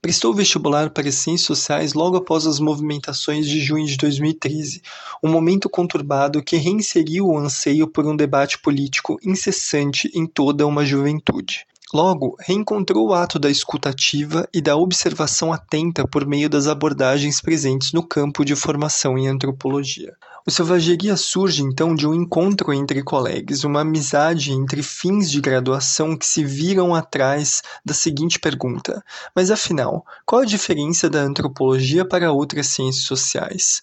Prestou 0.03 0.33
vestibular 0.33 0.89
para 0.89 1.13
Ciências 1.13 1.43
Sociais 1.47 1.93
logo 1.93 2.17
após 2.17 2.47
as 2.47 2.59
movimentações 2.59 3.47
de 3.47 3.61
junho 3.61 3.85
de 3.85 3.99
2013, 3.99 4.81
um 5.23 5.31
momento 5.31 5.69
conturbado 5.69 6.43
que 6.43 6.57
reinseriu 6.57 7.27
o 7.27 7.37
anseio 7.37 7.87
por 7.87 8.07
um 8.07 8.17
debate 8.17 8.59
político 8.59 9.19
incessante 9.23 10.11
em 10.15 10.27
toda 10.27 10.67
uma 10.67 10.87
juventude. 10.87 11.67
Logo, 11.93 12.35
reencontrou 12.41 13.09
o 13.09 13.13
ato 13.13 13.39
da 13.39 13.51
escutativa 13.51 14.49
e 14.55 14.63
da 14.63 14.75
observação 14.75 15.53
atenta 15.53 16.09
por 16.09 16.27
meio 16.27 16.49
das 16.49 16.67
abordagens 16.67 17.43
presentes 17.43 17.93
no 17.93 18.03
campo 18.03 18.43
de 18.43 18.57
formação 18.57 19.19
em 19.19 19.29
antropologia. 19.29 20.17
O 20.47 20.51
Selvageria 20.51 21.19
surge 21.19 21.63
então 21.63 21.95
de 21.95 22.07
um 22.07 22.15
encontro 22.15 22.73
entre 22.73 23.03
colegas, 23.03 23.63
uma 23.63 23.83
amizade 23.83 24.53
entre 24.53 24.83
fins 24.83 25.31
de 25.31 25.39
graduação 25.39 26.17
que 26.17 26.25
se 26.25 26.43
viram 26.43 26.95
atrás 26.95 27.63
da 27.85 27.93
seguinte 27.93 28.39
pergunta: 28.39 29.05
mas 29.37 29.51
afinal, 29.51 30.05
qual 30.25 30.41
a 30.41 30.47
diferença 30.47 31.11
da 31.11 31.21
antropologia 31.21 32.07
para 32.07 32.33
outras 32.33 32.69
ciências 32.69 33.05
sociais? 33.05 33.83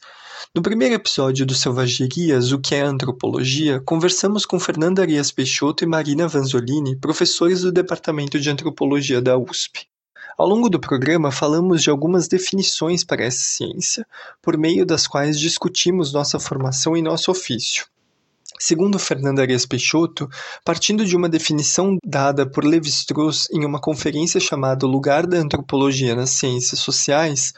No 0.54 0.62
primeiro 0.64 0.96
episódio 0.96 1.46
do 1.46 1.54
Selvagerias, 1.54 2.52
O 2.52 2.60
que 2.60 2.74
é 2.74 2.82
Antropologia, 2.82 3.80
conversamos 3.82 4.44
com 4.44 4.60
Fernanda 4.60 5.04
Arias 5.04 5.32
Peixoto 5.32 5.84
e 5.84 5.88
Marina 5.88 6.28
Vanzolini, 6.28 6.96
professores 6.96 7.62
do 7.62 7.72
Departamento 7.72 8.40
de 8.40 8.50
Antropologia 8.50 9.22
da 9.22 9.38
USP. 9.38 9.88
Ao 10.38 10.48
longo 10.48 10.70
do 10.70 10.79
programa, 10.79 11.32
falamos 11.32 11.82
de 11.82 11.89
algumas 11.89 12.27
definições 12.27 13.03
para 13.03 13.24
essa 13.24 13.44
ciência, 13.44 14.06
por 14.39 14.56
meio 14.56 14.86
das 14.86 15.08
quais 15.08 15.39
discutimos 15.39 16.13
nossa 16.13 16.39
formação 16.39 16.96
e 16.96 17.01
nosso 17.01 17.32
ofício. 17.32 17.88
Segundo 18.60 19.00
Fernanda 19.00 19.41
Arias 19.41 19.65
Peixoto, 19.65 20.29
partindo 20.63 21.03
de 21.06 21.15
uma 21.15 21.27
definição 21.27 21.98
dada 22.06 22.48
por 22.48 22.63
Levi-Strauss 22.63 23.50
em 23.51 23.65
uma 23.65 23.82
conferência 23.82 24.39
chamada 24.39 24.86
Lugar 24.86 25.25
da 25.25 25.38
Antropologia 25.38 26.15
nas 26.15 26.29
Ciências 26.29 26.79
Sociais, 26.82 27.53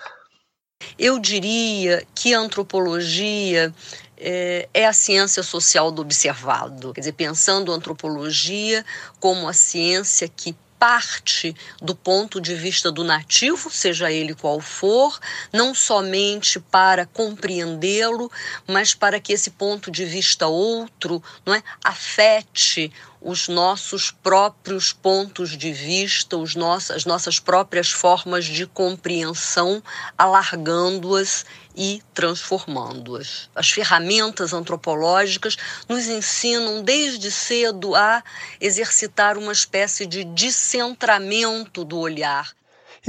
eu 0.98 1.20
diria 1.20 2.06
que 2.16 2.34
a 2.34 2.40
antropologia 2.40 3.74
é, 4.16 4.70
é, 4.74 4.86
a 4.86 4.94
ciência 4.94 5.44
social 5.44 5.92
do 5.92 6.02
observado. 6.02 6.94
Quer 6.94 7.02
dizer, 7.02 7.14
pensando 7.14 7.74
a 7.74 7.76
antropologia 7.76 8.86
como 9.20 9.50
a 9.50 9.54
ciência 9.54 10.30
que 10.30 10.56
parte 10.80 11.54
do 11.82 11.94
ponto 11.94 12.40
de 12.40 12.56
vista 12.56 12.90
do 12.90 13.04
nativo, 13.04 13.70
seja 13.70 14.10
ele 14.10 14.34
qual 14.34 14.62
for, 14.62 15.20
não 15.52 15.76
somente 15.76 16.60
para 16.60 17.06
compreendê-lo, 17.06 18.32
mas 18.66 18.96
para 18.96 19.20
que 19.20 19.34
esse 19.34 19.52
ponto 19.52 19.92
de 19.92 20.06
vista 20.06 20.48
outro 20.48 21.22
não 21.46 21.54
é, 21.54 21.62
afete 21.84 22.92
os 23.22 23.48
nossos 23.48 24.12
próprios 24.12 24.94
pontos 24.94 25.58
de 25.58 25.74
vista, 25.74 26.38
os 26.38 26.56
nossos, 26.56 26.92
as 26.92 27.06
nossas 27.06 27.40
próprias 27.40 27.92
formas 27.92 28.46
de 28.46 28.66
compreensão, 28.66 29.84
alargando-as 30.18 31.46
e 31.76 32.02
transformando-as. 32.14 33.50
As 33.54 33.70
ferramentas 33.70 34.54
antropológicas 34.54 35.58
nos 35.88 36.08
ensinam 36.08 36.82
desde 36.82 37.32
cedo 37.32 37.96
a 37.96 38.24
exercitar 38.60 39.38
uma 39.38 39.52
espécie 39.52 40.06
de 40.06 40.24
descentramento 40.24 41.84
do 41.84 41.98
olhar. 41.98 42.59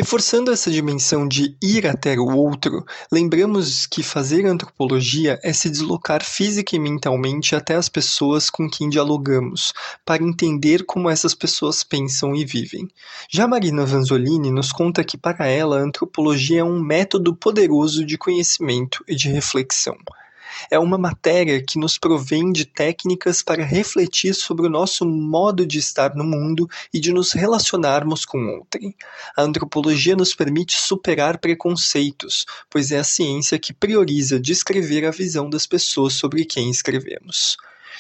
Reforçando 0.01 0.51
essa 0.51 0.71
dimensão 0.71 1.29
de 1.29 1.55
ir 1.63 1.87
até 1.87 2.19
o 2.19 2.35
outro, 2.35 2.87
lembramos 3.13 3.85
que 3.85 4.03
fazer 4.03 4.47
antropologia 4.47 5.39
é 5.43 5.53
se 5.53 5.69
deslocar 5.69 6.25
física 6.25 6.75
e 6.75 6.79
mentalmente 6.79 7.55
até 7.55 7.75
as 7.75 7.87
pessoas 7.87 8.49
com 8.49 8.67
quem 8.67 8.89
dialogamos, 8.89 9.75
para 10.03 10.25
entender 10.25 10.87
como 10.87 11.11
essas 11.11 11.35
pessoas 11.35 11.85
pensam 11.85 12.35
e 12.35 12.47
vivem. 12.47 12.89
Já 13.29 13.47
Marina 13.47 13.85
Vanzolini 13.85 14.51
nos 14.51 14.73
conta 14.73 15.05
que 15.05 15.19
para 15.19 15.47
ela 15.47 15.79
a 15.79 15.83
antropologia 15.83 16.61
é 16.61 16.65
um 16.65 16.81
método 16.81 17.37
poderoso 17.37 18.03
de 18.03 18.17
conhecimento 18.17 19.05
e 19.07 19.15
de 19.15 19.29
reflexão. 19.29 19.99
É 20.71 20.79
uma 20.79 20.99
matéria 20.99 21.63
que 21.63 21.79
nos 21.79 21.99
provém 21.99 22.53
de 22.53 22.65
técnicas 22.65 23.43
para 23.43 23.65
refletir 23.65 24.35
sobre 24.35 24.67
o 24.67 24.71
nosso 24.71 25.07
modo 25.07 25.67
de 25.67 25.79
estar 25.79 26.15
no 26.15 26.25
mundo 26.25 26.69
e 26.93 27.01
de 27.01 27.13
nos 27.13 27.33
relacionarmos 27.33 28.25
com 28.25 28.39
outrem. 28.47 28.95
A 29.37 29.43
antropologia 29.43 30.17
nos 30.17 30.35
permite 30.35 30.77
superar 30.77 31.39
preconceitos, 31.39 32.47
pois 32.69 32.91
é 32.91 32.99
a 32.99 33.05
ciência 33.05 33.59
que 33.59 33.73
prioriza 33.73 34.41
descrever 34.41 35.05
a 35.05 35.11
visão 35.11 35.49
das 35.49 35.67
pessoas 35.67 36.15
sobre 36.15 36.45
quem 36.45 36.71
escrevemos 36.71 37.57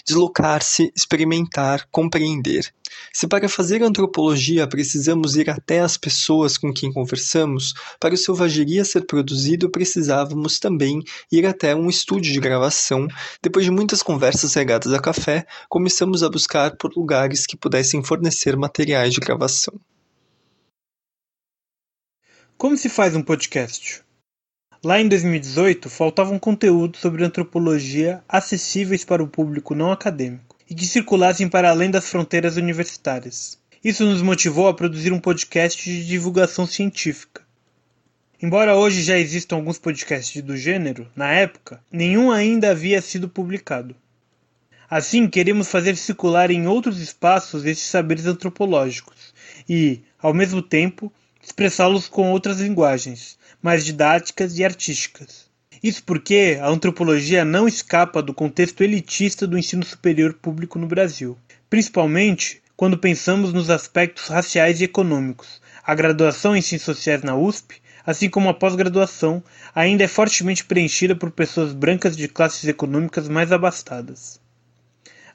deslocar-se, 0.07 0.92
experimentar, 0.95 1.87
compreender. 1.90 2.73
Se 3.12 3.26
para 3.26 3.49
fazer 3.49 3.83
antropologia 3.83 4.66
precisamos 4.66 5.37
ir 5.37 5.49
até 5.49 5.80
as 5.80 5.97
pessoas 5.97 6.57
com 6.59 6.73
quem 6.73 6.92
conversamos, 6.92 7.75
para 7.99 8.14
o 8.14 8.19
Selvageria 8.19 8.85
ser 8.85 9.02
produzido 9.07 9.71
precisávamos 9.71 10.59
também 10.59 11.02
ir 11.30 11.47
até 11.47 11.75
um 11.75 11.88
estúdio 11.88 12.33
de 12.33 12.40
gravação. 12.40 13.07
Depois 13.42 13.64
de 13.64 13.71
muitas 13.71 14.02
conversas 14.02 14.54
regadas 14.54 14.92
a 14.92 15.00
café, 15.00 15.47
começamos 15.69 16.23
a 16.23 16.28
buscar 16.28 16.76
por 16.76 16.92
lugares 16.97 17.47
que 17.47 17.57
pudessem 17.57 18.02
fornecer 18.02 18.57
materiais 18.57 19.14
de 19.14 19.21
gravação. 19.21 19.75
Como 22.57 22.76
se 22.76 22.88
faz 22.88 23.16
um 23.16 23.23
podcast? 23.23 24.02
Lá 24.83 24.99
em 24.99 25.07
2018, 25.07 25.91
faltavam 25.91 26.39
conteúdos 26.39 27.01
sobre 27.01 27.23
antropologia 27.23 28.25
acessíveis 28.27 29.05
para 29.05 29.23
o 29.23 29.29
público 29.29 29.75
não 29.75 29.93
acadêmico 29.93 30.57
e 30.71 30.75
que 30.75 30.87
circulassem 30.87 31.51
para 31.51 31.69
além 31.69 31.91
das 31.91 32.09
fronteiras 32.09 32.57
universitárias. 32.57 33.59
Isso 33.85 34.07
nos 34.07 34.23
motivou 34.23 34.69
a 34.69 34.75
produzir 34.75 35.13
um 35.13 35.21
podcast 35.21 35.85
de 35.85 36.07
divulgação 36.07 36.67
científica. 36.67 37.43
Embora 38.41 38.75
hoje 38.75 39.03
já 39.03 39.19
existam 39.19 39.57
alguns 39.57 39.79
podcasts 39.79 40.41
do 40.41 40.57
gênero, 40.57 41.07
na 41.15 41.31
época, 41.31 41.85
nenhum 41.93 42.31
ainda 42.33 42.71
havia 42.71 43.03
sido 43.03 43.29
publicado. 43.29 43.95
Assim, 44.89 45.29
queremos 45.29 45.69
fazer 45.69 45.95
circular 45.95 46.51
em 46.51 46.67
outros 46.67 47.01
espaços 47.01 47.67
esses 47.67 47.85
saberes 47.85 48.25
antropológicos 48.25 49.35
e, 49.69 50.01
ao 50.19 50.33
mesmo 50.33 50.63
tempo, 50.63 51.13
expressá-los 51.43 52.09
com 52.09 52.31
outras 52.33 52.61
linguagens, 52.61 53.39
mais 53.62 53.85
didáticas 53.85 54.59
e 54.59 54.64
artísticas. 54.64 55.50
Isso 55.83 56.02
porque 56.05 56.59
a 56.61 56.69
antropologia 56.69 57.45
não 57.45 57.67
escapa 57.67 58.23
do 58.23 58.35
contexto 58.35 58.83
elitista 58.83 59.47
do 59.47 59.59
ensino 59.59 59.85
superior 59.85 60.35
público 60.35 60.79
no 60.79 60.87
Brasil, 60.87 61.38
principalmente 61.69 62.61
quando 62.76 62.99
pensamos 62.99 63.52
nos 63.52 63.69
aspectos 63.69 64.29
raciais 64.29 64.81
e 64.81 64.85
econômicos. 64.85 65.61
A 65.85 65.95
graduação 65.95 66.57
em 66.57 66.62
Ciências 66.62 66.97
Sociais 66.97 67.23
na 67.23 67.37
USP, 67.37 67.81
assim 68.07 68.31
como 68.31 68.49
a 68.49 68.55
pós-graduação, 68.55 69.43
ainda 69.75 70.05
é 70.05 70.09
fortemente 70.09 70.64
preenchida 70.64 71.14
por 71.14 71.31
pessoas 71.31 71.75
brancas 71.75 72.17
de 72.17 72.29
classes 72.29 72.64
econômicas 72.67 73.29
mais 73.29 73.52
abastadas. 73.52 74.40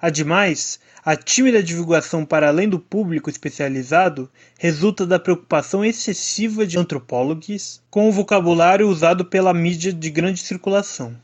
Ademais, 0.05 0.79
a 1.03 1.15
tímida 1.15 1.63
divulgação 1.63 2.23
para 2.23 2.47
além 2.47 2.69
do 2.69 2.79
público 2.79 3.27
especializado 3.27 4.29
resulta 4.59 5.03
da 5.03 5.17
preocupação 5.17 5.83
excessiva 5.83 6.67
de 6.67 6.77
antropólogos 6.77 7.81
com 7.89 8.07
o 8.07 8.11
vocabulário 8.11 8.87
usado 8.87 9.25
pela 9.25 9.51
mídia 9.51 9.91
de 9.91 10.11
grande 10.11 10.41
circulação. 10.41 11.15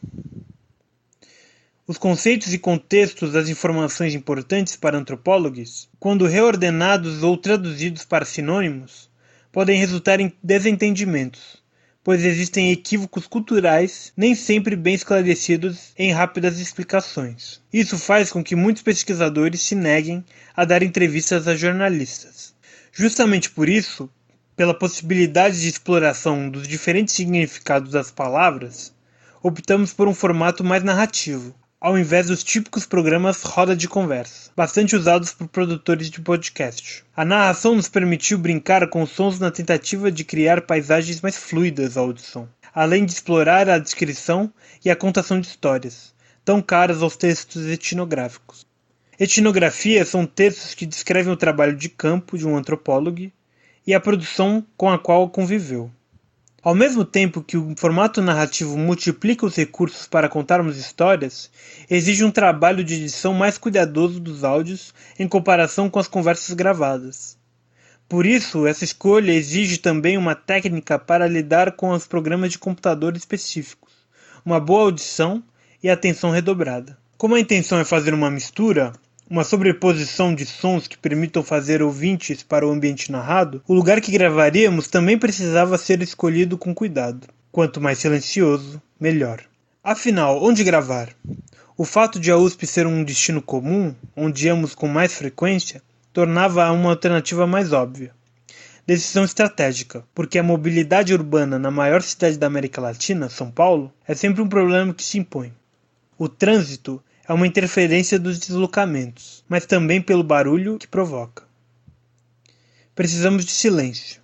Os 1.86 2.00
conceitos 2.00 2.52
e 2.54 2.58
contextos 2.58 3.34
das 3.34 3.50
informações 3.50 4.16
importantes 4.16 4.76
para 4.76 4.98
antropólogos, 4.98 5.88
quando 6.00 6.26
reordenados 6.26 7.22
ou 7.22 7.38
traduzidos 7.38 8.04
para 8.04 8.26
sinônimos, 8.26 9.12
podem 9.52 9.78
resultar 9.78 10.20
em 10.20 10.34
desentendimentos, 10.42 11.61
pois 12.04 12.24
existem 12.24 12.72
equívocos 12.72 13.28
culturais 13.28 14.12
nem 14.18 14.34
sempre 14.34 14.76
bem 14.76 14.96
esclarecidos 14.96 15.92
em 15.98 16.12
rápidas 16.12 16.60
explicações. 16.60 17.62
Isso 17.72 17.98
faz 17.98 18.32
com 18.32 18.44
que 18.44 18.56
muitos 18.56 18.82
pesquisadores 18.82 19.62
se 19.62 19.76
neguem 19.76 20.26
a 20.56 20.66
dar 20.66 20.82
entrevistas 20.82 21.48
a 21.48 21.56
jornalistas. 21.56 22.54
Justamente 22.92 23.50
por 23.50 23.70
isso, 23.70 24.10
pela 24.56 24.78
possibilidade 24.78 25.62
de 25.62 25.68
exploração 25.68 26.50
dos 26.50 26.68
diferentes 26.68 27.16
significados 27.16 27.92
das 27.92 28.12
palavras, 28.12 28.94
optamos 29.42 29.94
por 29.94 30.08
um 30.08 30.14
formato 30.14 30.64
mais 30.64 30.84
narrativo, 30.84 31.56
ao 31.82 31.98
invés 31.98 32.28
dos 32.28 32.44
típicos 32.44 32.86
programas 32.86 33.42
roda 33.42 33.76
de 33.76 33.88
conversa, 33.88 34.52
bastante 34.56 34.96
usados 34.96 35.34
por 35.34 35.48
produtores 35.48 36.12
de 36.12 36.22
podcast. 36.22 37.04
A 37.18 37.26
narração 37.26 37.74
nos 37.74 37.90
permitiu 37.90 38.38
brincar 38.38 38.88
com 38.88 39.04
sons 39.04 39.40
na 39.40 39.50
tentativa 39.50 40.12
de 40.12 40.24
criar 40.24 40.62
paisagens 40.62 41.22
mais 41.22 41.36
fluidas 41.36 41.98
à 41.98 42.02
audição, 42.02 42.48
além 42.72 43.04
de 43.04 43.14
explorar 43.14 43.68
a 43.68 43.80
descrição 43.80 44.54
e 44.86 44.92
a 44.92 44.96
contação 44.96 45.42
de 45.42 45.48
histórias, 45.48 46.14
tão 46.46 46.62
caras 46.62 47.02
aos 47.02 47.18
textos 47.18 47.66
etnográficos. 47.66 48.64
Etnografias 49.20 50.08
são 50.08 50.28
textos 50.28 50.76
que 50.76 50.86
descrevem 50.86 51.34
o 51.34 51.38
trabalho 51.38 51.76
de 51.76 51.90
campo 51.90 52.38
de 52.38 52.48
um 52.48 52.56
antropólogo 52.56 53.32
e 53.88 53.94
a 53.96 54.00
produção 54.00 54.64
com 54.78 54.88
a 54.88 55.00
qual 55.00 55.28
conviveu. 55.32 55.92
Ao 56.64 56.76
mesmo 56.76 57.04
tempo 57.04 57.42
que 57.42 57.58
o 57.58 57.74
formato 57.76 58.22
narrativo 58.22 58.78
multiplica 58.78 59.48
os 59.48 59.56
recursos 59.56 60.06
para 60.06 60.30
contarmos 60.30 60.78
histórias, 60.78 61.50
exige 61.90 62.24
um 62.24 62.30
trabalho 62.30 62.84
de 62.84 62.94
edição 62.94 63.34
mais 63.34 63.58
cuidadoso 63.58 64.20
dos 64.20 64.44
áudios 64.44 64.94
em 65.18 65.28
comparação 65.28 65.90
com 65.90 65.98
as 65.98 66.08
conversas 66.08 66.54
gravadas. 66.54 67.36
Por 68.08 68.28
isso, 68.28 68.68
essa 68.68 68.84
escolha 68.84 69.32
exige 69.32 69.80
também 69.80 70.20
uma 70.20 70.36
técnica 70.36 71.00
para 71.00 71.28
lidar 71.28 71.72
com 71.72 71.90
os 71.90 72.06
programas 72.06 72.52
de 72.52 72.60
computador 72.60 73.18
específicos, 73.18 73.94
uma 74.46 74.60
boa 74.60 74.84
audição 74.84 75.44
e 75.82 75.90
atenção 75.90 76.30
redobrada. 76.30 76.96
Como 77.18 77.34
a 77.34 77.40
intenção 77.40 77.80
é 77.80 77.84
fazer 77.84 78.14
uma 78.14 78.30
mistura, 78.30 78.94
uma 79.32 79.46
sobreposição 79.46 80.36
de 80.36 80.46
sons 80.46 80.90
que 80.90 80.98
permitam 80.98 81.42
fazer 81.42 81.82
ouvintes 81.82 82.44
para 82.44 82.68
o 82.68 82.70
ambiente 82.70 83.10
narrado, 83.10 83.64
o 83.66 83.74
lugar 83.74 84.02
que 84.02 84.12
gravaríamos 84.12 84.90
também 84.90 85.18
precisava 85.18 85.78
ser 85.78 86.02
escolhido 86.02 86.58
com 86.58 86.76
cuidado. 86.76 87.30
Quanto 87.50 87.80
mais 87.80 88.00
silencioso, 88.00 88.82
melhor. 89.00 89.42
Afinal, 89.82 90.44
onde 90.44 90.66
gravar? 90.66 91.16
O 91.78 91.86
fato 91.86 92.20
de 92.20 92.30
a 92.30 92.36
USP 92.36 92.68
ser 92.68 92.86
um 92.86 93.06
destino 93.06 93.42
comum, 93.42 93.96
onde 94.18 94.48
íamos 94.48 94.76
com 94.76 94.90
mais 94.90 95.14
frequência, 95.14 95.82
tornava-a 96.12 96.70
uma 96.74 96.90
alternativa 96.90 97.48
mais 97.48 97.72
óbvia. 97.72 98.12
Decisão 98.86 99.24
estratégica, 99.24 100.04
porque 100.14 100.40
a 100.40 100.44
mobilidade 100.44 101.14
urbana 101.14 101.58
na 101.58 101.72
maior 101.72 102.02
cidade 102.02 102.38
da 102.38 102.48
América 102.48 102.82
Latina, 102.82 103.30
São 103.30 103.50
Paulo, 103.50 103.94
é 104.06 104.14
sempre 104.14 104.42
um 104.42 104.50
problema 104.50 104.94
que 104.94 105.06
se 105.06 105.18
impõe. 105.18 105.54
O 106.18 106.28
trânsito 106.28 107.02
é 107.32 107.34
uma 107.34 107.48
interferência 107.48 108.20
dos 108.20 108.38
deslocamentos, 108.38 109.42
mas 109.48 109.66
também 109.66 110.02
pelo 110.02 110.22
barulho 110.22 110.78
que 110.78 110.86
provoca. 110.86 111.46
Precisamos 112.94 113.46
de 113.46 113.52
silêncio. 113.52 114.22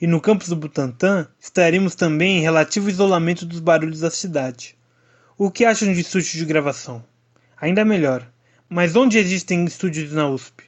E 0.00 0.06
no 0.06 0.22
campus 0.22 0.48
do 0.48 0.56
Butantã 0.56 1.28
estaremos 1.38 1.94
também 1.94 2.38
em 2.38 2.40
relativo 2.40 2.88
isolamento 2.88 3.44
dos 3.44 3.60
barulhos 3.60 4.00
da 4.00 4.10
cidade. 4.10 4.74
O 5.36 5.50
que 5.50 5.66
acham 5.66 5.92
de 5.92 6.00
estúdios 6.00 6.32
de 6.32 6.46
gravação? 6.46 7.04
Ainda 7.60 7.84
melhor. 7.84 8.26
Mas 8.70 8.96
onde 8.96 9.18
existem 9.18 9.62
estúdios 9.66 10.10
na 10.10 10.26
USP? 10.26 10.64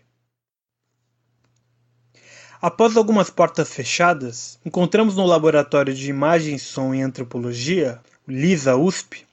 Após 2.61 2.99
algumas 2.99 3.31
portas 3.31 3.73
fechadas, 3.73 4.59
encontramos 4.63 5.17
no 5.17 5.25
Laboratório 5.25 5.95
de 5.95 6.11
Imagem, 6.11 6.59
Som 6.59 6.95
e 6.95 7.01
Antropologia, 7.01 7.99
LISA 8.29 8.77
USP, 8.77 9.25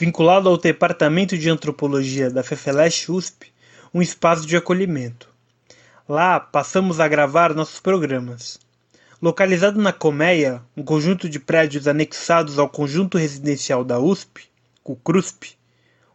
vinculado 0.00 0.48
ao 0.48 0.56
Departamento 0.56 1.36
de 1.36 1.50
Antropologia 1.50 2.30
da 2.30 2.42
FEFELESH 2.42 3.10
USP, 3.10 3.52
um 3.92 4.00
espaço 4.00 4.46
de 4.46 4.56
acolhimento. 4.56 5.28
Lá 6.08 6.40
passamos 6.40 6.98
a 6.98 7.06
gravar 7.06 7.52
nossos 7.52 7.80
programas. 7.80 8.58
Localizado 9.20 9.78
na 9.78 9.92
Colmeia, 9.92 10.62
um 10.74 10.82
conjunto 10.82 11.28
de 11.28 11.38
prédios 11.38 11.86
anexados 11.86 12.58
ao 12.58 12.66
conjunto 12.66 13.18
residencial 13.18 13.84
da 13.84 14.00
USP, 14.00 14.48
o 14.82 14.96
CRUSP, 14.96 15.58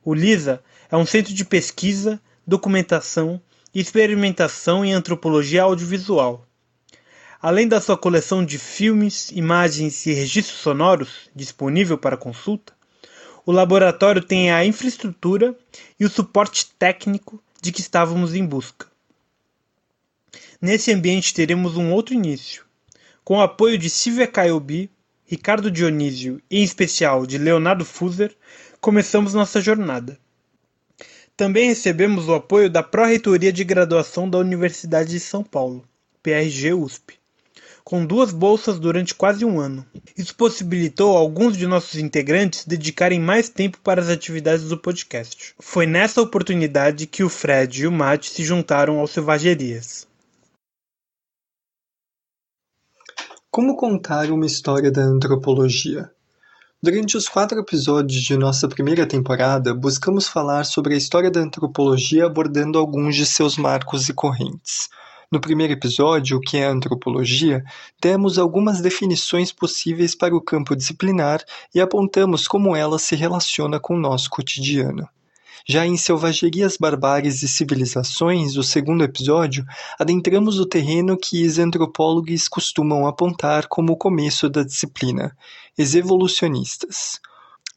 o 0.03 0.15
LISA 0.15 0.63
é 0.89 0.97
um 0.97 1.05
centro 1.05 1.31
de 1.31 1.45
pesquisa, 1.45 2.19
documentação 2.45 3.39
experimentação 3.71 4.83
em 4.83 4.93
antropologia 4.93 5.61
audiovisual. 5.61 6.43
Além 7.39 7.67
da 7.67 7.79
sua 7.79 7.95
coleção 7.95 8.43
de 8.43 8.57
filmes, 8.57 9.29
imagens 9.29 10.07
e 10.07 10.13
registros 10.13 10.57
sonoros 10.57 11.29
disponível 11.35 11.99
para 11.99 12.17
consulta, 12.17 12.74
o 13.45 13.51
laboratório 13.51 14.23
tem 14.23 14.51
a 14.51 14.65
infraestrutura 14.65 15.55
e 15.99 16.05
o 16.05 16.09
suporte 16.09 16.71
técnico 16.79 17.41
de 17.61 17.71
que 17.71 17.79
estávamos 17.79 18.33
em 18.33 18.45
busca. 18.45 18.87
Nesse 20.59 20.91
ambiente 20.91 21.33
teremos 21.33 21.77
um 21.77 21.91
outro 21.91 22.13
início, 22.13 22.65
Com 23.23 23.37
o 23.37 23.41
apoio 23.41 23.77
de 23.77 23.89
Silvia 23.89 24.27
Caiobi, 24.27 24.89
Ricardo 25.25 25.71
Dionísio 25.71 26.41
e, 26.49 26.59
em 26.59 26.63
especial, 26.63 27.25
de 27.25 27.37
Leonardo 27.37 27.83
Fuser, 27.83 28.35
começamos 28.79 29.33
nossa 29.33 29.59
jornada. 29.59 30.19
Também 31.35 31.67
recebemos 31.67 32.27
o 32.27 32.33
apoio 32.33 32.69
da 32.69 32.81
Pró-Reitoria 32.81 33.51
de 33.51 33.63
Graduação 33.63 34.29
da 34.29 34.37
Universidade 34.37 35.09
de 35.09 35.19
São 35.19 35.43
Paulo, 35.43 35.83
PRG-USP, 36.21 37.19
com 37.85 38.03
duas 38.03 38.33
bolsas 38.33 38.79
durante 38.79 39.13
quase 39.13 39.45
um 39.45 39.59
ano. 39.59 39.85
Isso 40.17 40.35
possibilitou 40.35 41.15
alguns 41.15 41.55
de 41.55 41.67
nossos 41.67 41.99
integrantes 41.99 42.65
dedicarem 42.65 43.19
mais 43.19 43.47
tempo 43.47 43.79
para 43.83 44.01
as 44.01 44.09
atividades 44.09 44.67
do 44.67 44.77
podcast. 44.77 45.53
Foi 45.59 45.85
nessa 45.85 46.19
oportunidade 46.19 47.05
que 47.05 47.23
o 47.23 47.29
Fred 47.29 47.83
e 47.83 47.87
o 47.87 47.91
Matt 47.91 48.27
se 48.27 48.43
juntaram 48.43 48.99
ao 48.99 49.05
Selvagerias. 49.05 50.07
Como 53.51 53.77
contar 53.77 54.31
uma 54.31 54.47
história 54.47 54.91
da 54.91 55.03
antropologia? 55.03 56.11
Durante 56.81 57.15
os 57.15 57.29
quatro 57.29 57.59
episódios 57.59 58.21
de 58.21 58.35
nossa 58.35 58.67
primeira 58.67 59.07
temporada, 59.07 59.75
buscamos 59.75 60.27
falar 60.27 60.65
sobre 60.65 60.95
a 60.95 60.97
história 60.97 61.29
da 61.29 61.39
antropologia 61.39 62.25
abordando 62.25 62.79
alguns 62.79 63.15
de 63.15 63.27
seus 63.27 63.57
marcos 63.57 64.09
e 64.09 64.13
correntes. 64.13 64.89
No 65.35 65.41
primeiro 65.41 65.73
episódio, 65.73 66.37
o 66.37 66.39
que 66.39 66.55
é 66.55 66.65
antropologia, 66.65 67.61
demos 68.01 68.39
algumas 68.39 68.79
definições 68.79 69.51
possíveis 69.51 70.15
para 70.15 70.33
o 70.33 70.39
campo 70.39 70.73
disciplinar 70.73 71.43
e 71.73 71.81
apontamos 71.81 72.47
como 72.47 72.73
ela 72.73 72.97
se 72.97 73.17
relaciona 73.17 73.77
com 73.77 73.95
o 73.95 73.99
nosso 73.99 74.29
cotidiano. 74.29 75.05
Já 75.67 75.85
em 75.85 75.97
Selvagerias, 75.97 76.77
Barbáries 76.77 77.43
e 77.43 77.49
Civilizações, 77.49 78.55
o 78.55 78.63
segundo 78.63 79.03
episódio, 79.03 79.65
adentramos 79.99 80.57
o 80.57 80.65
terreno 80.65 81.17
que 81.17 81.45
os 81.45 81.59
antropólogos 81.59 82.47
costumam 82.47 83.05
apontar 83.05 83.67
como 83.67 83.91
o 83.91 83.97
começo 83.97 84.49
da 84.49 84.63
disciplina, 84.63 85.35
os 85.77 85.95
evolucionistas. 85.95 87.19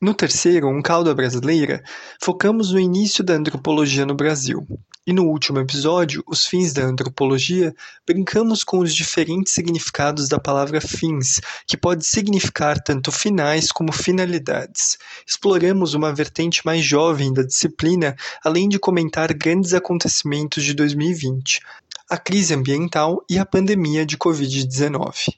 No 0.00 0.14
terceiro, 0.14 0.68
Um 0.68 0.80
Caldo 0.80 1.12
Brasileira, 1.12 1.82
focamos 2.22 2.70
no 2.70 2.78
início 2.78 3.24
da 3.24 3.34
antropologia 3.34 4.06
no 4.06 4.14
Brasil. 4.14 4.64
E 5.04 5.12
no 5.12 5.24
último 5.24 5.58
episódio, 5.58 6.22
Os 6.24 6.46
Fins 6.46 6.72
da 6.72 6.84
Antropologia, 6.84 7.74
brincamos 8.06 8.62
com 8.62 8.78
os 8.78 8.94
diferentes 8.94 9.52
significados 9.52 10.28
da 10.28 10.38
palavra 10.38 10.80
fins, 10.80 11.40
que 11.66 11.76
pode 11.76 12.06
significar 12.06 12.80
tanto 12.80 13.10
finais 13.10 13.72
como 13.72 13.90
finalidades. 13.90 14.98
Exploramos 15.26 15.94
uma 15.94 16.14
vertente 16.14 16.64
mais 16.64 16.84
jovem 16.84 17.32
da 17.32 17.42
disciplina, 17.42 18.14
além 18.44 18.68
de 18.68 18.78
comentar 18.78 19.34
grandes 19.34 19.74
acontecimentos 19.74 20.62
de 20.62 20.74
2020, 20.74 21.60
a 22.08 22.16
crise 22.16 22.54
ambiental 22.54 23.24
e 23.28 23.36
a 23.36 23.44
pandemia 23.44 24.06
de 24.06 24.16
Covid-19. 24.16 25.34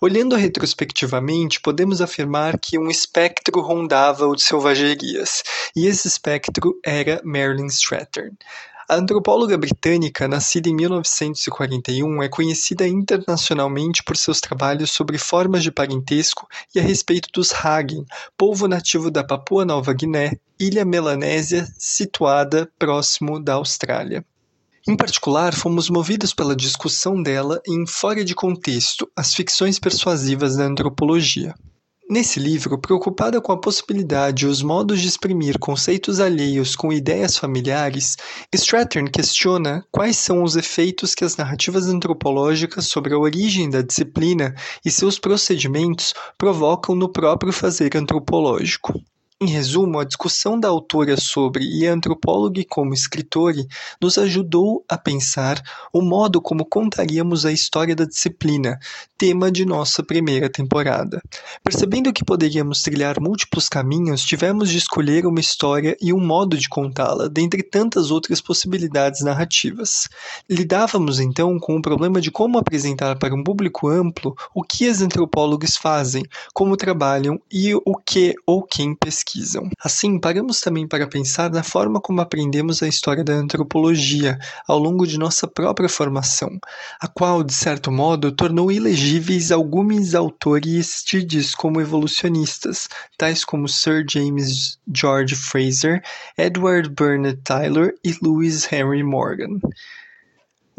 Olhando 0.00 0.36
retrospectivamente, 0.36 1.60
podemos 1.60 2.00
afirmar 2.00 2.56
que 2.56 2.78
um 2.78 2.88
espectro 2.88 3.60
rondava 3.60 4.28
o 4.28 4.36
de 4.36 4.42
selvagerias, 4.42 5.42
e 5.74 5.86
esse 5.86 6.06
espectro 6.06 6.78
era 6.84 7.20
Marilyn 7.24 7.66
Strathern. 7.66 8.36
A 8.88 8.94
antropóloga 8.94 9.58
britânica, 9.58 10.28
nascida 10.28 10.68
em 10.68 10.74
1941, 10.74 12.22
é 12.22 12.28
conhecida 12.28 12.86
internacionalmente 12.86 14.04
por 14.04 14.16
seus 14.16 14.40
trabalhos 14.40 14.92
sobre 14.92 15.18
formas 15.18 15.64
de 15.64 15.72
parentesco 15.72 16.46
e 16.72 16.78
a 16.78 16.82
respeito 16.82 17.28
dos 17.32 17.52
Hagen, 17.52 18.06
povo 18.36 18.68
nativo 18.68 19.10
da 19.10 19.24
Papua 19.24 19.64
Nova 19.64 19.92
Guiné, 19.92 20.38
ilha 20.60 20.84
melanésia 20.84 21.66
situada 21.76 22.70
próximo 22.78 23.40
da 23.40 23.54
Austrália. 23.54 24.24
Em 24.88 24.96
particular, 24.96 25.54
fomos 25.54 25.90
movidos 25.90 26.32
pela 26.32 26.56
discussão 26.56 27.22
dela 27.22 27.60
em 27.68 27.86
Fora 27.86 28.24
de 28.24 28.34
Contexto, 28.34 29.06
as 29.14 29.34
ficções 29.34 29.78
persuasivas 29.78 30.56
da 30.56 30.64
antropologia. 30.64 31.54
Nesse 32.08 32.40
livro, 32.40 32.78
preocupada 32.78 33.38
com 33.38 33.52
a 33.52 33.60
possibilidade 33.60 34.46
e 34.46 34.48
os 34.48 34.62
modos 34.62 35.02
de 35.02 35.08
exprimir 35.08 35.58
conceitos 35.58 36.20
alheios 36.20 36.74
com 36.74 36.90
ideias 36.90 37.36
familiares, 37.36 38.16
Strathern 38.50 39.10
questiona 39.10 39.84
quais 39.92 40.16
são 40.16 40.42
os 40.42 40.56
efeitos 40.56 41.14
que 41.14 41.22
as 41.22 41.36
narrativas 41.36 41.86
antropológicas 41.86 42.86
sobre 42.86 43.12
a 43.12 43.18
origem 43.18 43.68
da 43.68 43.82
disciplina 43.82 44.54
e 44.82 44.90
seus 44.90 45.18
procedimentos 45.18 46.14
provocam 46.38 46.94
no 46.94 47.12
próprio 47.12 47.52
fazer 47.52 47.94
antropológico. 47.94 48.98
Em 49.40 49.46
resumo, 49.46 50.00
a 50.00 50.04
discussão 50.04 50.58
da 50.58 50.66
autora 50.66 51.16
sobre 51.16 51.64
e 51.64 51.86
a 51.86 51.92
antropóloga 51.92 52.60
como 52.68 52.92
escritore 52.92 53.68
nos 54.00 54.18
ajudou 54.18 54.84
a 54.88 54.98
pensar 54.98 55.62
o 55.92 56.02
modo 56.02 56.42
como 56.42 56.64
contaríamos 56.64 57.46
a 57.46 57.52
história 57.52 57.94
da 57.94 58.04
disciplina, 58.04 58.80
tema 59.16 59.48
de 59.48 59.64
nossa 59.64 60.02
primeira 60.02 60.50
temporada. 60.50 61.22
Percebendo 61.62 62.12
que 62.12 62.24
poderíamos 62.24 62.82
trilhar 62.82 63.20
múltiplos 63.20 63.68
caminhos, 63.68 64.22
tivemos 64.22 64.70
de 64.70 64.78
escolher 64.78 65.24
uma 65.24 65.38
história 65.38 65.96
e 66.00 66.12
um 66.12 66.18
modo 66.18 66.56
de 66.56 66.68
contá-la, 66.68 67.28
dentre 67.28 67.62
tantas 67.62 68.10
outras 68.10 68.40
possibilidades 68.40 69.20
narrativas. 69.20 70.08
Lidávamos 70.50 71.20
então 71.20 71.60
com 71.60 71.76
o 71.76 71.82
problema 71.82 72.20
de 72.20 72.32
como 72.32 72.58
apresentar 72.58 73.16
para 73.16 73.36
um 73.36 73.44
público 73.44 73.86
amplo 73.86 74.36
o 74.52 74.64
que 74.64 74.88
as 74.88 75.00
antropólogas 75.00 75.76
fazem, 75.76 76.24
como 76.52 76.76
trabalham 76.76 77.40
e 77.48 77.72
o 77.72 77.96
que 78.04 78.34
ou 78.44 78.64
quem 78.64 78.96
pesquisa 78.96 79.27
pesquisam. 79.28 79.68
Assim, 79.82 80.18
paramos 80.18 80.60
também 80.60 80.86
para 80.86 81.06
pensar 81.06 81.50
na 81.50 81.62
forma 81.62 82.00
como 82.00 82.20
aprendemos 82.20 82.82
a 82.82 82.88
história 82.88 83.22
da 83.22 83.34
antropologia 83.34 84.38
ao 84.66 84.78
longo 84.78 85.06
de 85.06 85.18
nossa 85.18 85.46
própria 85.46 85.88
formação, 85.88 86.58
a 87.00 87.06
qual, 87.06 87.42
de 87.42 87.52
certo 87.52 87.92
modo, 87.92 88.32
tornou 88.32 88.72
ilegíveis 88.72 89.52
alguns 89.52 90.14
autores 90.14 91.02
tidos 91.04 91.54
como 91.54 91.80
evolucionistas, 91.80 92.88
tais 93.16 93.44
como 93.44 93.68
Sir 93.68 94.04
James 94.08 94.78
George 94.92 95.36
Fraser, 95.36 96.02
Edward 96.36 96.90
Bernard 96.90 97.40
Tyler 97.42 97.94
e 98.04 98.16
Lewis 98.22 98.70
Henry 98.72 99.02
Morgan. 99.02 99.58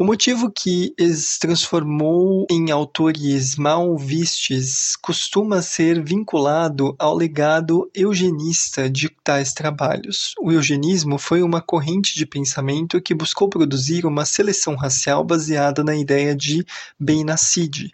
O 0.00 0.04
motivo 0.04 0.50
que 0.50 0.94
os 0.98 1.36
transformou 1.36 2.46
em 2.50 2.70
autores 2.70 3.54
mal 3.56 3.98
vistos 3.98 4.96
costuma 4.96 5.60
ser 5.60 6.02
vinculado 6.02 6.96
ao 6.98 7.14
legado 7.14 7.90
eugenista 7.94 8.88
de 8.88 9.10
tais 9.22 9.52
trabalhos. 9.52 10.32
O 10.40 10.50
eugenismo 10.50 11.18
foi 11.18 11.42
uma 11.42 11.60
corrente 11.60 12.16
de 12.16 12.24
pensamento 12.24 12.98
que 12.98 13.14
buscou 13.14 13.46
produzir 13.46 14.06
uma 14.06 14.24
seleção 14.24 14.74
racial 14.74 15.22
baseada 15.22 15.84
na 15.84 15.94
ideia 15.94 16.34
de 16.34 16.64
bem-nascide, 16.98 17.90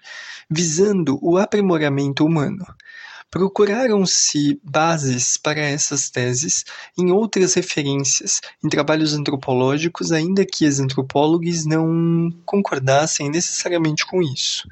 visando 0.49 1.19
o 1.21 1.37
aprimoramento 1.37 2.25
humano. 2.25 2.65
Procuraram-se 3.37 4.59
bases 4.65 5.37
para 5.37 5.61
essas 5.61 6.09
teses 6.09 6.65
em 6.97 7.13
outras 7.13 7.53
referências, 7.53 8.41
em 8.65 8.69
trabalhos 8.71 9.13
antropológicos, 9.13 10.11
ainda 10.11 10.47
que 10.47 10.67
os 10.67 10.81
antropólogos 10.81 11.67
não 11.67 12.31
concordassem 12.47 13.29
necessariamente 13.29 14.07
com 14.07 14.23
isso. 14.23 14.67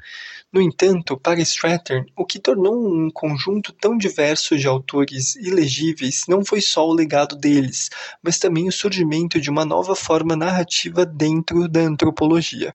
No 0.51 0.59
entanto, 0.59 1.15
para 1.15 1.41
Strathern, 1.41 2.11
o 2.15 2.25
que 2.25 2.39
tornou 2.39 2.91
um 2.91 3.11
conjunto 3.11 3.71
tão 3.71 3.95
diverso 3.95 4.57
de 4.57 4.65
autores 4.65 5.35
ilegíveis 5.35 6.23
não 6.27 6.43
foi 6.43 6.59
só 6.59 6.87
o 6.87 6.93
legado 6.93 7.35
deles, 7.35 7.91
mas 8.23 8.39
também 8.39 8.67
o 8.67 8.71
surgimento 8.71 9.39
de 9.39 9.51
uma 9.51 9.63
nova 9.63 9.95
forma 9.95 10.35
narrativa 10.35 11.05
dentro 11.05 11.67
da 11.67 11.81
antropologia. 11.81 12.73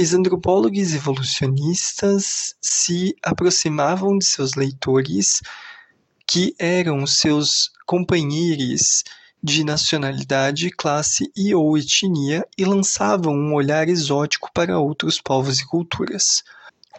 Os 0.00 0.14
antropólogos 0.14 0.94
evolucionistas 0.94 2.54
se 2.62 3.16
aproximavam 3.20 4.16
de 4.16 4.24
seus 4.24 4.54
leitores, 4.54 5.42
que 6.24 6.54
eram 6.56 7.04
seus 7.04 7.72
companheiros 7.84 9.02
de 9.42 9.64
nacionalidade, 9.64 10.70
classe 10.70 11.32
e 11.36 11.52
ou 11.52 11.76
etnia, 11.76 12.46
e 12.56 12.64
lançavam 12.64 13.34
um 13.34 13.52
olhar 13.52 13.88
exótico 13.88 14.52
para 14.52 14.78
outros 14.78 15.20
povos 15.20 15.58
e 15.58 15.66
culturas. 15.66 16.44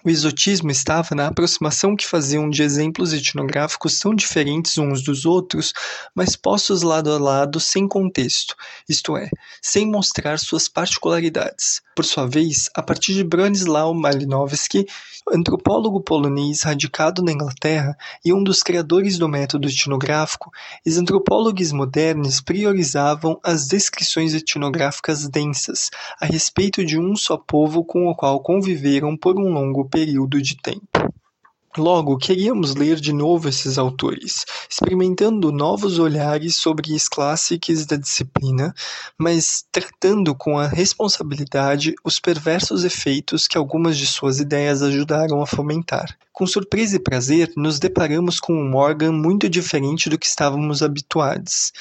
O 0.03 0.09
exotismo 0.09 0.71
estava 0.71 1.13
na 1.13 1.27
aproximação 1.27 1.93
que 1.93 2.07
faziam 2.07 2.49
de 2.49 2.63
exemplos 2.63 3.11
etnográficos 3.11 3.99
tão 3.99 4.15
diferentes 4.15 4.77
uns 4.77 5.01
dos 5.01 5.25
outros, 5.25 5.73
mas 6.15 6.37
postos 6.37 6.81
lado 6.83 7.11
a 7.11 7.19
lado 7.19 7.59
sem 7.59 7.85
contexto, 7.85 8.55
isto 8.87 9.17
é, 9.17 9.29
sem 9.61 9.85
mostrar 9.85 10.39
suas 10.39 10.69
particularidades. 10.69 11.81
Por 11.93 12.05
sua 12.05 12.25
vez, 12.25 12.69
a 12.73 12.81
partir 12.81 13.13
de 13.13 13.25
Bronislaw 13.25 13.93
Malinowski, 13.93 14.87
antropólogo 15.29 15.99
polonês 15.99 16.61
radicado 16.61 17.21
na 17.21 17.33
Inglaterra 17.33 17.97
e 18.23 18.31
um 18.31 18.41
dos 18.41 18.63
criadores 18.63 19.17
do 19.17 19.27
método 19.27 19.67
etnográfico, 19.67 20.49
os 20.87 20.97
antropólogos 20.97 21.73
modernos 21.73 22.39
priorizavam 22.39 23.37
as 23.43 23.67
descrições 23.67 24.33
etnográficas 24.33 25.27
densas 25.27 25.89
a 26.21 26.25
respeito 26.25 26.85
de 26.85 26.97
um 26.97 27.17
só 27.17 27.35
povo 27.35 27.83
com 27.83 28.07
o 28.07 28.15
qual 28.15 28.41
conviveram 28.41 29.17
por 29.17 29.37
um 29.37 29.51
longo 29.51 29.88
período 29.89 30.41
de 30.41 30.55
tempo. 30.55 31.09
Logo, 31.77 32.17
queríamos 32.17 32.73
ler 32.73 32.99
de 32.99 33.13
novo 33.13 33.47
esses 33.47 33.77
autores, 33.77 34.43
experimentando 34.67 35.51
novos 35.51 35.99
olhares 35.99 36.55
sobre 36.55 36.91
os 36.93 37.07
clássicos 37.07 37.85
da 37.85 37.95
disciplina, 37.95 38.73
mas 39.17 39.63
tratando 39.71 40.33
com 40.33 40.57
a 40.57 40.67
responsabilidade 40.67 41.93
os 42.03 42.19
perversos 42.19 42.83
efeitos 42.83 43.47
que 43.47 43.57
algumas 43.57 43.97
de 43.97 44.07
suas 44.07 44.39
ideias 44.39 44.81
ajudaram 44.81 45.41
a 45.41 45.45
fomentar. 45.45 46.17
Com 46.33 46.47
surpresa 46.47 46.95
e 46.95 46.99
prazer, 46.99 47.53
nos 47.55 47.77
deparamos 47.77 48.39
com 48.39 48.53
um 48.53 48.67
Morgan 48.67 49.11
muito 49.11 49.47
diferente 49.47 50.09
do 50.09 50.17
que 50.17 50.25
estávamos 50.25 50.81
habituados 50.81 51.71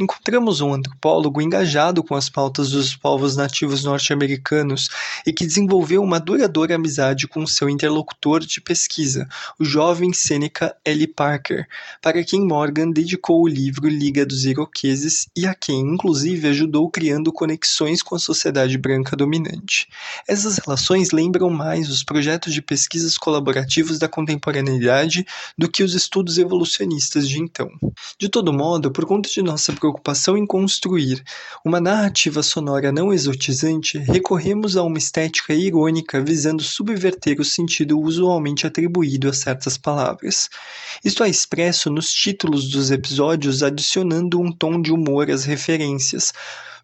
encontramos 0.00 0.60
um 0.60 0.74
antropólogo 0.74 1.40
engajado 1.40 2.02
com 2.02 2.14
as 2.14 2.28
pautas 2.28 2.70
dos 2.70 2.94
povos 2.96 3.36
nativos 3.36 3.84
norte-americanos 3.84 4.88
e 5.26 5.32
que 5.32 5.46
desenvolveu 5.46 6.02
uma 6.02 6.18
duradoura 6.18 6.74
amizade 6.74 7.28
com 7.28 7.46
seu 7.46 7.68
interlocutor 7.68 8.40
de 8.40 8.60
pesquisa, 8.60 9.28
o 9.58 9.64
jovem 9.64 10.12
Seneca 10.12 10.74
L. 10.84 11.06
Parker, 11.06 11.66
para 12.02 12.22
quem 12.24 12.46
Morgan 12.46 12.90
dedicou 12.90 13.42
o 13.42 13.48
livro 13.48 13.88
Liga 13.88 14.26
dos 14.26 14.44
Iroqueses 14.44 15.28
e 15.36 15.46
a 15.46 15.54
quem, 15.54 15.80
inclusive, 15.80 16.48
ajudou 16.48 16.90
criando 16.90 17.32
conexões 17.32 18.02
com 18.02 18.14
a 18.14 18.18
sociedade 18.18 18.76
branca 18.78 19.16
dominante. 19.16 19.88
Essas 20.26 20.58
relações 20.58 21.10
lembram 21.12 21.50
mais 21.50 21.88
os 21.88 22.02
projetos 22.02 22.52
de 22.52 22.62
pesquisas 22.62 23.16
colaborativos 23.16 23.98
da 23.98 24.08
contemporaneidade 24.08 25.26
do 25.56 25.68
que 25.68 25.82
os 25.82 25.94
estudos 25.94 26.38
evolucionistas 26.38 27.28
de 27.28 27.38
então. 27.38 27.70
De 28.18 28.28
todo 28.28 28.52
modo, 28.52 28.90
por 28.90 29.06
conta 29.06 29.28
de 29.28 29.42
nossa 29.42 29.72
preocupação 29.84 30.34
em 30.34 30.46
construir 30.46 31.22
uma 31.62 31.78
narrativa 31.78 32.42
sonora 32.42 32.90
não 32.90 33.12
exotizante, 33.12 33.98
recorremos 33.98 34.78
a 34.78 34.82
uma 34.82 34.96
estética 34.96 35.52
irônica 35.52 36.22
visando 36.22 36.62
subverter 36.62 37.38
o 37.38 37.44
sentido 37.44 38.00
usualmente 38.00 38.66
atribuído 38.66 39.28
a 39.28 39.32
certas 39.34 39.76
palavras. 39.76 40.48
Isto 41.04 41.22
é 41.22 41.28
expresso 41.28 41.90
nos 41.90 42.10
títulos 42.10 42.70
dos 42.70 42.90
episódios, 42.90 43.62
adicionando 43.62 44.40
um 44.40 44.50
tom 44.50 44.80
de 44.80 44.90
humor 44.90 45.30
às 45.30 45.44
referências, 45.44 46.32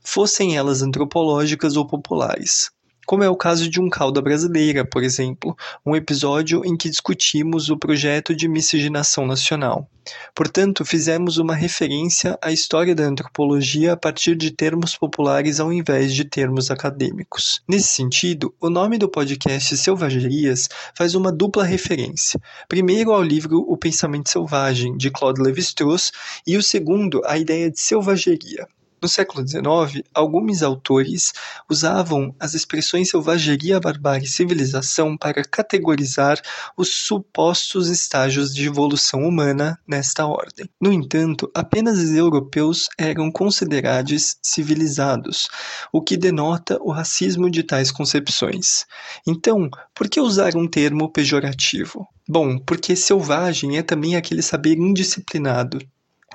fossem 0.04 0.58
elas 0.58 0.82
antropológicas 0.82 1.78
ou 1.78 1.86
populares 1.86 2.70
como 3.10 3.24
é 3.24 3.28
o 3.28 3.34
caso 3.34 3.68
de 3.68 3.80
Um 3.80 3.90
Cauda 3.90 4.22
Brasileira, 4.22 4.84
por 4.84 5.02
exemplo, 5.02 5.56
um 5.84 5.96
episódio 5.96 6.64
em 6.64 6.76
que 6.76 6.88
discutimos 6.88 7.68
o 7.68 7.76
projeto 7.76 8.36
de 8.36 8.46
miscigenação 8.46 9.26
nacional. 9.26 9.90
Portanto, 10.32 10.84
fizemos 10.84 11.36
uma 11.36 11.52
referência 11.52 12.38
à 12.40 12.52
história 12.52 12.94
da 12.94 13.02
antropologia 13.02 13.94
a 13.94 13.96
partir 13.96 14.36
de 14.36 14.52
termos 14.52 14.96
populares 14.96 15.58
ao 15.58 15.72
invés 15.72 16.14
de 16.14 16.24
termos 16.24 16.70
acadêmicos. 16.70 17.60
Nesse 17.68 17.88
sentido, 17.88 18.54
o 18.60 18.70
nome 18.70 18.96
do 18.96 19.08
podcast 19.08 19.76
Selvagerias 19.76 20.68
faz 20.94 21.16
uma 21.16 21.32
dupla 21.32 21.64
referência. 21.64 22.40
Primeiro 22.68 23.10
ao 23.10 23.24
livro 23.24 23.58
O 23.66 23.76
Pensamento 23.76 24.30
Selvagem, 24.30 24.96
de 24.96 25.10
Claude 25.10 25.42
Lévi-Strauss, 25.42 26.12
e 26.46 26.56
o 26.56 26.62
segundo 26.62 27.20
à 27.24 27.36
ideia 27.36 27.68
de 27.68 27.80
selvageria. 27.80 28.68
No 29.02 29.08
século 29.08 29.46
XIX, 29.46 30.04
alguns 30.12 30.62
autores 30.62 31.32
usavam 31.70 32.34
as 32.38 32.52
expressões 32.52 33.08
selvageria, 33.08 33.80
barbárie 33.80 34.26
e 34.26 34.28
civilização 34.28 35.16
para 35.16 35.42
categorizar 35.42 36.38
os 36.76 36.88
supostos 36.90 37.88
estágios 37.88 38.54
de 38.54 38.66
evolução 38.66 39.22
humana 39.22 39.78
nesta 39.86 40.26
ordem. 40.26 40.68
No 40.78 40.92
entanto, 40.92 41.50
apenas 41.54 41.98
os 41.98 42.10
europeus 42.10 42.90
eram 42.98 43.32
considerados 43.32 44.36
civilizados, 44.42 45.48
o 45.90 46.02
que 46.02 46.16
denota 46.16 46.78
o 46.82 46.90
racismo 46.90 47.50
de 47.50 47.62
tais 47.62 47.90
concepções. 47.90 48.84
Então, 49.26 49.70
por 49.94 50.10
que 50.10 50.20
usar 50.20 50.56
um 50.56 50.68
termo 50.68 51.10
pejorativo? 51.10 52.06
Bom, 52.28 52.58
porque 52.58 52.94
selvagem 52.94 53.78
é 53.78 53.82
também 53.82 54.14
aquele 54.14 54.42
saber 54.42 54.76
indisciplinado, 54.76 55.80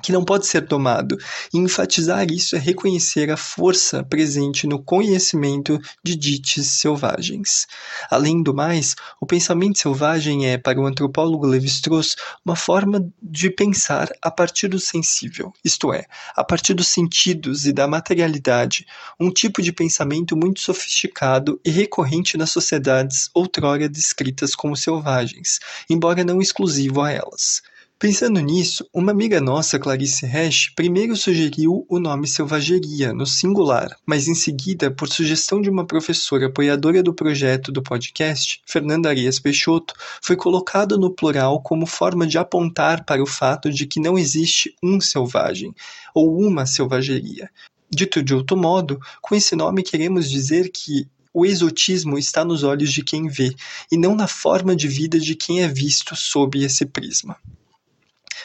que 0.02 0.12
não 0.12 0.24
pode 0.24 0.46
ser 0.46 0.66
tomado. 0.66 1.16
E 1.52 1.58
enfatizar 1.58 2.30
isso 2.30 2.56
é 2.56 2.58
reconhecer 2.58 3.30
a 3.30 3.36
força 3.36 4.04
presente 4.04 4.66
no 4.66 4.82
conhecimento 4.82 5.78
de 6.04 6.16
dites 6.16 6.66
selvagens. 6.66 7.66
Além 8.10 8.42
do 8.42 8.54
mais, 8.54 8.94
o 9.20 9.26
pensamento 9.26 9.78
selvagem 9.78 10.46
é, 10.46 10.58
para 10.58 10.80
o 10.80 10.86
antropólogo 10.86 11.46
Levi-Strauss, 11.46 12.16
uma 12.44 12.56
forma 12.56 13.06
de 13.22 13.50
pensar 13.50 14.08
a 14.22 14.30
partir 14.30 14.68
do 14.68 14.78
sensível, 14.78 15.52
isto 15.64 15.92
é, 15.92 16.04
a 16.34 16.44
partir 16.44 16.74
dos 16.74 16.88
sentidos 16.88 17.66
e 17.66 17.72
da 17.72 17.86
materialidade, 17.86 18.86
um 19.18 19.30
tipo 19.30 19.62
de 19.62 19.72
pensamento 19.72 20.36
muito 20.36 20.60
sofisticado 20.60 21.60
e 21.64 21.70
recorrente 21.70 22.36
nas 22.36 22.50
sociedades 22.50 23.30
outrora 23.34 23.88
descritas 23.88 24.54
como 24.54 24.76
selvagens, 24.76 25.58
embora 25.88 26.24
não 26.24 26.40
exclusivo 26.40 27.02
a 27.02 27.10
elas. 27.10 27.62
Pensando 27.98 28.38
nisso, 28.40 28.86
uma 28.92 29.10
amiga 29.10 29.40
nossa, 29.40 29.78
Clarice 29.78 30.26
Hash, 30.26 30.70
primeiro 30.76 31.16
sugeriu 31.16 31.86
o 31.88 31.98
nome 31.98 32.28
selvageria, 32.28 33.14
no 33.14 33.24
singular, 33.24 33.96
mas 34.04 34.28
em 34.28 34.34
seguida, 34.34 34.90
por 34.90 35.08
sugestão 35.08 35.62
de 35.62 35.70
uma 35.70 35.86
professora 35.86 36.44
apoiadora 36.44 37.02
do 37.02 37.14
projeto 37.14 37.72
do 37.72 37.82
podcast, 37.82 38.60
Fernanda 38.66 39.08
Arias 39.08 39.38
Peixoto, 39.40 39.94
foi 40.20 40.36
colocado 40.36 40.98
no 40.98 41.10
plural 41.10 41.62
como 41.62 41.86
forma 41.86 42.26
de 42.26 42.36
apontar 42.36 43.02
para 43.02 43.22
o 43.22 43.26
fato 43.26 43.72
de 43.72 43.86
que 43.86 43.98
não 43.98 44.18
existe 44.18 44.76
um 44.82 45.00
selvagem, 45.00 45.74
ou 46.14 46.38
uma 46.38 46.66
selvageria. 46.66 47.50
Dito 47.90 48.22
de 48.22 48.34
outro 48.34 48.58
modo, 48.58 49.00
com 49.22 49.34
esse 49.34 49.56
nome 49.56 49.82
queremos 49.82 50.28
dizer 50.28 50.68
que 50.68 51.08
o 51.32 51.46
exotismo 51.46 52.18
está 52.18 52.44
nos 52.44 52.62
olhos 52.62 52.92
de 52.92 53.02
quem 53.02 53.26
vê, 53.26 53.56
e 53.90 53.96
não 53.96 54.14
na 54.14 54.28
forma 54.28 54.76
de 54.76 54.86
vida 54.86 55.18
de 55.18 55.34
quem 55.34 55.62
é 55.62 55.68
visto 55.68 56.14
sob 56.14 56.62
esse 56.62 56.84
prisma. 56.84 57.38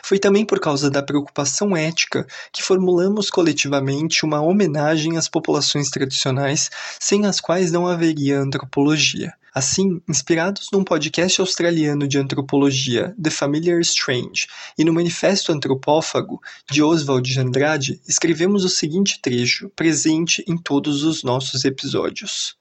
Foi 0.04 0.20
também 0.20 0.46
por 0.46 0.60
causa 0.60 0.90
da 0.90 1.04
preocupação 1.04 1.76
ética 1.76 2.26
que 2.52 2.64
formulamos 2.64 3.30
coletivamente 3.30 4.26
uma 4.26 4.42
homenagem 4.42 5.18
às 5.18 5.28
populações 5.28 5.90
tradicionais 5.90 6.70
sem 7.00 7.26
as 7.26 7.40
quais 7.40 7.72
não 7.72 7.88
haveria 7.88 8.40
antropologia. 8.40 9.34
Assim, 9.54 10.02
inspirados 10.08 10.70
num 10.72 10.82
podcast 10.82 11.42
australiano 11.42 12.08
de 12.08 12.18
antropologia, 12.18 13.14
The 13.22 13.30
Familiar 13.30 13.82
Strange, 13.82 14.48
e 14.78 14.86
no 14.86 14.94
Manifesto 14.94 15.52
Antropófago, 15.52 16.42
de 16.70 16.82
Oswald 16.82 17.30
de 17.30 17.38
Andrade, 17.38 18.02
escrevemos 18.08 18.64
o 18.64 18.70
seguinte 18.70 19.20
trecho, 19.22 19.70
presente 19.76 20.42
em 20.48 20.58
todos 20.58 21.04
os 21.04 21.22
nossos 21.22 21.66
episódios. 21.66 22.56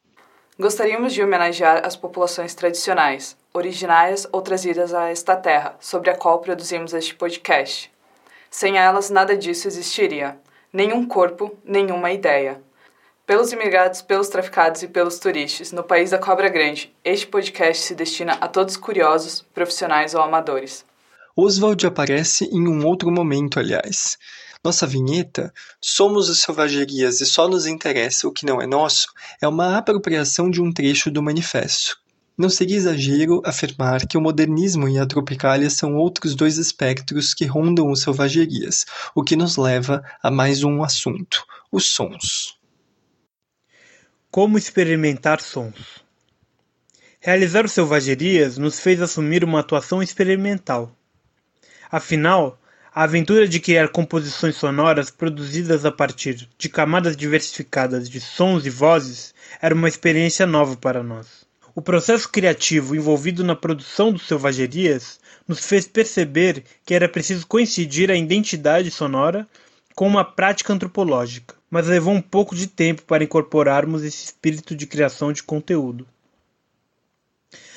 Gostaríamos 0.59 1.13
de 1.13 1.23
homenagear 1.23 1.87
as 1.87 1.95
populações 1.95 2.57
tradicionais, 2.57 3.37
originárias 3.53 4.27
ou 4.33 4.43
trazidas 4.43 4.95
a 4.95 5.09
esta 5.09 5.37
terra, 5.37 5.77
sobre 5.81 6.11
a 6.11 6.17
qual 6.17 6.39
produzimos 6.39 6.95
este 6.95 7.15
podcast. 7.15 7.91
Sem 8.51 8.79
elas, 8.79 9.11
nada 9.11 9.37
disso 9.37 9.69
existiria. 9.69 10.39
Nenhum 10.73 11.07
corpo, 11.07 11.57
nenhuma 11.65 12.11
ideia. 12.11 12.61
Pelos 13.27 13.53
imigrados, 13.53 14.03
pelos 14.03 14.29
traficados 14.29 14.83
e 14.83 14.89
pelos 14.89 15.19
turistas, 15.19 15.71
no 15.71 15.85
país 15.85 16.11
da 16.11 16.19
Cobra 16.19 16.49
Grande, 16.49 16.93
este 17.05 17.27
podcast 17.27 17.83
se 17.83 17.95
destina 17.95 18.33
a 18.35 18.49
todos 18.49 18.77
curiosos, 18.77 19.45
profissionais 19.55 20.15
ou 20.15 20.21
amadores. 20.21 20.85
Oswald 21.37 21.87
aparece 21.87 22.47
em 22.47 22.69
um 22.69 22.85
outro 22.85 23.11
momento, 23.11 23.59
aliás. 23.61 24.19
Nossa 24.63 24.87
vinheta, 24.87 25.55
Somos 25.81 26.29
os 26.29 26.43
Selvagerias 26.43 27.21
e 27.21 27.27
só 27.27 27.49
nos 27.49 27.67
interessa 27.67 28.29
o 28.29 28.33
que 28.33 28.45
não 28.45 28.61
é 28.61 28.67
nosso, 28.67 29.07
é 29.41 29.49
uma 29.49 29.79
apropriação 29.79 30.51
de 30.51 30.61
um 30.61 30.73
trecho 30.73 31.11
do 31.11 31.23
manifesto. 31.23 31.99
Não 32.41 32.49
seria 32.49 32.79
exagero 32.79 33.43
afirmar 33.45 34.07
que 34.07 34.17
o 34.17 34.21
modernismo 34.23 34.89
e 34.89 34.99
a 34.99 35.05
tropicália 35.05 35.69
são 35.69 35.97
outros 35.97 36.35
dois 36.35 36.57
espectros 36.57 37.35
que 37.35 37.45
rondam 37.45 37.91
os 37.91 38.01
selvagerias, 38.01 38.87
o 39.15 39.23
que 39.23 39.37
nos 39.37 39.59
leva 39.59 40.03
a 40.23 40.31
mais 40.31 40.65
um 40.65 40.83
assunto: 40.83 41.45
os 41.71 41.85
sons. 41.91 42.59
Como 44.31 44.57
experimentar 44.57 45.43
sons? 45.43 46.03
Realizar 47.21 47.67
os 47.67 47.73
selvagerias 47.73 48.57
nos 48.57 48.81
fez 48.81 49.03
assumir 49.03 49.45
uma 49.45 49.61
atuação 49.61 50.03
experimental. 50.03 50.97
Afinal, 51.93 52.59
a 52.95 53.03
aventura 53.03 53.47
de 53.47 53.61
criar 53.61 53.89
composições 53.89 54.57
sonoras 54.57 55.11
produzidas 55.11 55.85
a 55.85 55.93
partir 55.93 56.49
de 56.57 56.69
camadas 56.71 57.19
diversificadas 57.19 58.09
de 58.09 58.19
sons 58.19 58.65
e 58.65 58.71
vozes 58.71 59.35
era 59.61 59.75
uma 59.75 59.89
experiência 59.89 60.47
nova 60.47 60.75
para 60.75 61.03
nós. 61.03 61.40
O 61.81 61.83
processo 61.83 62.29
criativo 62.29 62.95
envolvido 62.95 63.43
na 63.43 63.57
produção 63.57 64.13
dos 64.13 64.29
Selvagerias 64.29 65.19
nos 65.49 65.65
fez 65.65 65.87
perceber 65.87 66.63
que 66.85 66.93
era 66.93 67.09
preciso 67.09 67.47
coincidir 67.47 68.11
a 68.11 68.15
identidade 68.15 68.91
sonora 68.91 69.49
com 69.95 70.07
uma 70.07 70.23
prática 70.23 70.75
antropológica, 70.75 71.55
mas 71.71 71.87
levou 71.87 72.13
um 72.13 72.21
pouco 72.21 72.55
de 72.55 72.67
tempo 72.67 73.01
para 73.05 73.25
incorporarmos 73.25 74.05
esse 74.05 74.27
espírito 74.27 74.77
de 74.77 74.87
criação 74.87 75.33
de 75.33 75.43
conteúdo. 75.43 76.07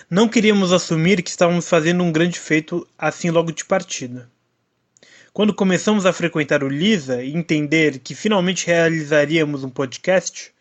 Não 0.09 0.27
queríamos 0.27 0.73
assumir 0.73 1.23
que 1.23 1.29
estávamos 1.29 1.69
fazendo 1.69 2.03
um 2.03 2.11
grande 2.11 2.37
feito 2.37 2.85
assim 2.97 3.29
logo 3.29 3.53
de 3.53 3.63
partida. 3.63 4.29
Quando 5.31 5.53
começamos 5.53 6.05
a 6.05 6.11
frequentar 6.11 6.61
o 6.61 6.67
Lisa 6.67 7.23
e 7.23 7.33
entender 7.33 7.99
que 7.99 8.13
finalmente 8.13 8.67
realizaríamos 8.67 9.63
um 9.63 9.69
podcast, 9.69 10.52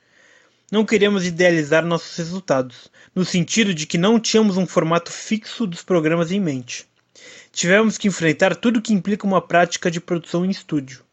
não 0.73 0.87
queríamos 0.87 1.27
idealizar 1.27 1.85
nossos 1.85 2.17
resultados, 2.17 2.91
no 3.15 3.27
sentido 3.27 3.75
de 3.75 3.87
que 3.87 3.99
não 3.99 4.19
tínhamos 4.19 4.57
um 4.57 4.67
formato 4.67 5.13
fixo 5.13 5.67
dos 5.67 5.83
programas 5.83 6.33
em 6.33 6.41
mente. 6.41 6.87
Tivemos 7.53 7.99
que 7.99 8.09
enfrentar 8.09 8.57
tudo 8.57 8.81
que 8.81 8.95
implica 8.95 9.27
uma 9.27 9.47
prática 9.47 9.91
de 9.91 10.01
produção 10.01 10.47
em 10.47 10.51
estúdio, 10.51 11.05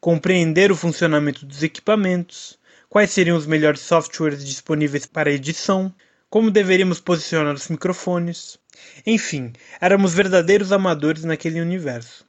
compreender 0.00 0.72
o 0.72 0.76
funcionamento 0.76 1.46
dos 1.46 1.62
equipamentos, 1.62 2.58
quais 2.88 3.12
seriam 3.12 3.36
os 3.36 3.46
melhores 3.46 3.82
softwares 3.82 4.44
disponíveis 4.44 5.06
para 5.06 5.30
edição, 5.30 5.94
como 6.28 6.50
deveríamos 6.50 6.98
posicionar 6.98 7.54
os 7.54 7.68
microfones. 7.68 8.58
Enfim, 9.06 9.52
éramos 9.80 10.12
verdadeiros 10.12 10.72
amadores 10.72 11.22
naquele 11.22 11.60
universo. 11.60 12.26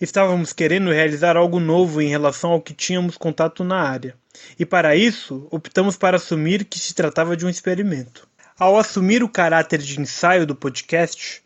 Estávamos 0.00 0.52
querendo 0.52 0.92
realizar 0.92 1.36
algo 1.36 1.58
novo 1.58 2.00
em 2.00 2.08
relação 2.08 2.52
ao 2.52 2.62
que 2.62 2.72
tínhamos 2.72 3.18
contato 3.18 3.64
na 3.64 3.82
área, 3.82 4.14
e 4.58 4.66
para 4.66 4.94
isso 4.96 5.46
optamos 5.50 5.96
para 5.96 6.16
assumir 6.16 6.64
que 6.64 6.78
se 6.78 6.94
tratava 6.94 7.36
de 7.36 7.46
um 7.46 7.48
experimento. 7.48 8.28
Ao 8.58 8.78
assumir 8.78 9.22
o 9.22 9.28
caráter 9.28 9.78
de 9.78 10.00
ensaio 10.00 10.46
do 10.46 10.54
podcast, 10.54 11.42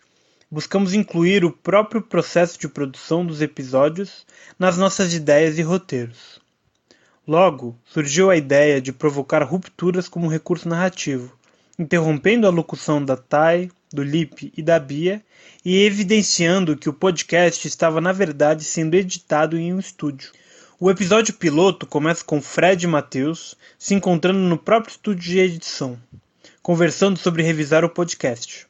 buscamos 0.50 0.94
incluir 0.94 1.44
o 1.44 1.52
próprio 1.52 2.02
processo 2.02 2.59
de 2.59 2.68
produção 2.68 3.24
dos 3.24 3.40
episódios 3.40 4.26
nas 4.59 4.76
nossas 4.76 5.14
ideias 5.14 5.59
e 5.59 5.62
roteiros. 5.62 6.40
Logo, 7.26 7.78
surgiu 7.85 8.30
a 8.30 8.37
ideia 8.37 8.80
de 8.80 8.92
provocar 8.92 9.42
rupturas 9.42 10.09
como 10.09 10.28
recurso 10.28 10.68
narrativo, 10.68 11.37
interrompendo 11.78 12.46
a 12.46 12.50
locução 12.50 13.04
da 13.04 13.16
Tai, 13.16 13.70
do 13.92 14.02
Lip 14.02 14.52
e 14.57 14.62
da 14.62 14.78
Bia 14.78 15.22
e 15.64 15.85
evidenciando 15.85 16.76
que 16.76 16.88
o 16.88 16.92
podcast 16.92 17.66
estava 17.66 18.00
na 18.00 18.12
verdade 18.12 18.64
sendo 18.64 18.94
editado 18.94 19.57
em 19.57 19.72
um 19.72 19.78
estúdio. 19.78 20.30
O 20.81 20.91
episódio 20.91 21.33
piloto 21.35 21.87
começa 21.87 22.25
com 22.25 22.43
Fred 22.43 22.85
e 22.85 22.89
Matheus 22.89 23.55
se 23.79 23.95
encontrando 23.95 24.41
no 24.41 24.59
próprio 24.59 24.91
estúdio 24.91 25.23
de 25.23 25.39
edição, 25.39 25.97
conversando 26.61 27.17
sobre 27.17 27.45
revisar 27.45 27.85
o 27.85 27.89
podcast. 27.89 28.67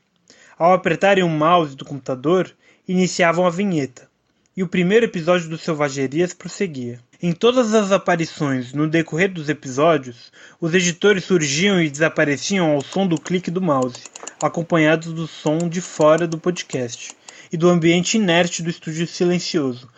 Ao 0.58 0.74
apertarem 0.74 1.24
o 1.24 1.28
mouse 1.30 1.74
do 1.74 1.82
computador, 1.82 2.54
iniciavam 2.86 3.46
a 3.46 3.50
vinheta, 3.50 4.06
e 4.54 4.62
o 4.62 4.68
primeiro 4.68 5.06
episódio 5.06 5.48
do 5.48 5.56
Selvagerias 5.56 6.34
prosseguia. 6.34 7.00
Em 7.22 7.32
todas 7.32 7.72
as 7.72 7.90
aparições 7.90 8.74
no 8.74 8.86
decorrer 8.86 9.32
dos 9.32 9.48
episódios, 9.48 10.30
os 10.60 10.74
editores 10.74 11.24
surgiam 11.24 11.80
e 11.80 11.88
desapareciam 11.88 12.70
ao 12.72 12.82
som 12.82 13.06
do 13.06 13.18
clique 13.18 13.50
do 13.50 13.62
mouse, 13.62 14.04
acompanhados 14.42 15.10
do 15.10 15.26
som 15.26 15.56
de 15.70 15.80
fora 15.80 16.28
do 16.28 16.38
podcast 16.38 17.16
e 17.50 17.56
do 17.56 17.70
ambiente 17.70 18.18
inerte 18.18 18.62
do 18.62 18.68
estúdio 18.68 19.06
silencioso, 19.06 19.88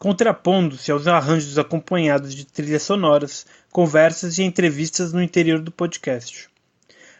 contrapondo-se 0.00 0.90
aos 0.90 1.06
arranjos 1.06 1.58
acompanhados 1.58 2.34
de 2.34 2.46
trilhas 2.46 2.84
sonoras, 2.84 3.44
conversas 3.70 4.38
e 4.38 4.42
entrevistas 4.42 5.12
no 5.12 5.22
interior 5.22 5.60
do 5.60 5.70
podcast. 5.70 6.48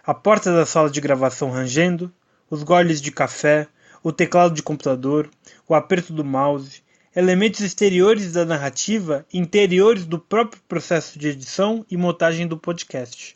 A 0.03 0.15
porta 0.15 0.51
da 0.51 0.65
sala 0.65 0.89
de 0.89 0.99
gravação 0.99 1.51
rangendo, 1.51 2.11
os 2.49 2.63
goles 2.63 3.03
de 3.03 3.13
café, 3.13 3.69
o 4.03 4.11
teclado 4.11 4.55
de 4.55 4.63
computador, 4.63 5.29
o 5.69 5.75
aperto 5.75 6.15
do 6.15 6.25
mouse, 6.25 6.83
elementos 7.15 7.61
exteriores 7.61 8.33
da 8.33 8.47
narrativa 8.47 9.27
interiores 9.31 10.07
do 10.07 10.19
próprio 10.19 10.63
processo 10.67 11.19
de 11.19 11.29
edição 11.29 11.85
e 11.91 11.99
montagem 11.99 12.47
do 12.47 12.57
podcast. 12.57 13.35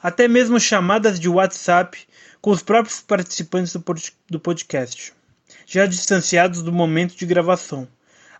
Até 0.00 0.28
mesmo 0.28 0.60
chamadas 0.60 1.18
de 1.18 1.28
WhatsApp 1.28 1.98
com 2.40 2.50
os 2.52 2.62
próprios 2.62 3.00
participantes 3.00 3.76
do 4.30 4.38
podcast, 4.38 5.12
já 5.66 5.86
distanciados 5.86 6.62
do 6.62 6.72
momento 6.72 7.16
de 7.16 7.26
gravação, 7.26 7.88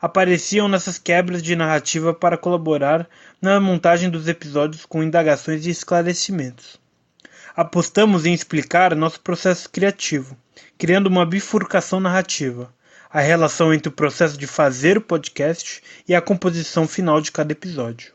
apareciam 0.00 0.68
nessas 0.68 0.98
quebras 0.98 1.42
de 1.42 1.56
narrativa 1.56 2.12
para 2.14 2.38
colaborar 2.38 3.08
na 3.40 3.60
montagem 3.60 4.10
dos 4.10 4.28
episódios 4.28 4.84
com 4.84 5.02
indagações 5.02 5.66
e 5.66 5.70
esclarecimentos 5.70 6.78
apostamos 7.56 8.26
em 8.26 8.34
explicar 8.34 8.94
nosso 8.94 9.18
processo 9.20 9.70
criativo, 9.70 10.36
criando 10.76 11.06
uma 11.06 11.24
bifurcação 11.24 11.98
narrativa, 11.98 12.70
a 13.10 13.20
relação 13.20 13.72
entre 13.72 13.88
o 13.88 13.92
processo 13.92 14.36
de 14.36 14.46
fazer 14.46 14.98
o 14.98 15.00
podcast 15.00 15.82
e 16.06 16.14
a 16.14 16.20
composição 16.20 16.86
final 16.86 17.18
de 17.18 17.32
cada 17.32 17.52
episódio. 17.52 18.12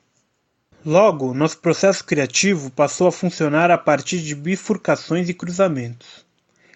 Logo, 0.86 1.34
nosso 1.34 1.58
processo 1.58 2.04
criativo 2.04 2.70
passou 2.70 3.08
a 3.08 3.12
funcionar 3.12 3.72
a 3.72 3.78
partir 3.80 4.20
de 4.20 4.36
bifurcações 4.36 5.28
e 5.28 5.34
cruzamentos. 5.34 6.24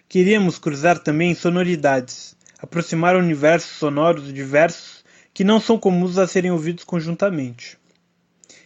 Queríamos 0.08 0.58
cruzar 0.58 0.98
também 0.98 1.34
sonoridades, 1.36 2.36
aproximar 2.58 3.14
universos 3.14 3.78
sonoros 3.78 4.32
diversos 4.32 4.95
que 5.36 5.44
não 5.44 5.60
são 5.60 5.78
comuns 5.78 6.16
a 6.16 6.26
serem 6.26 6.50
ouvidos 6.50 6.82
conjuntamente. 6.82 7.76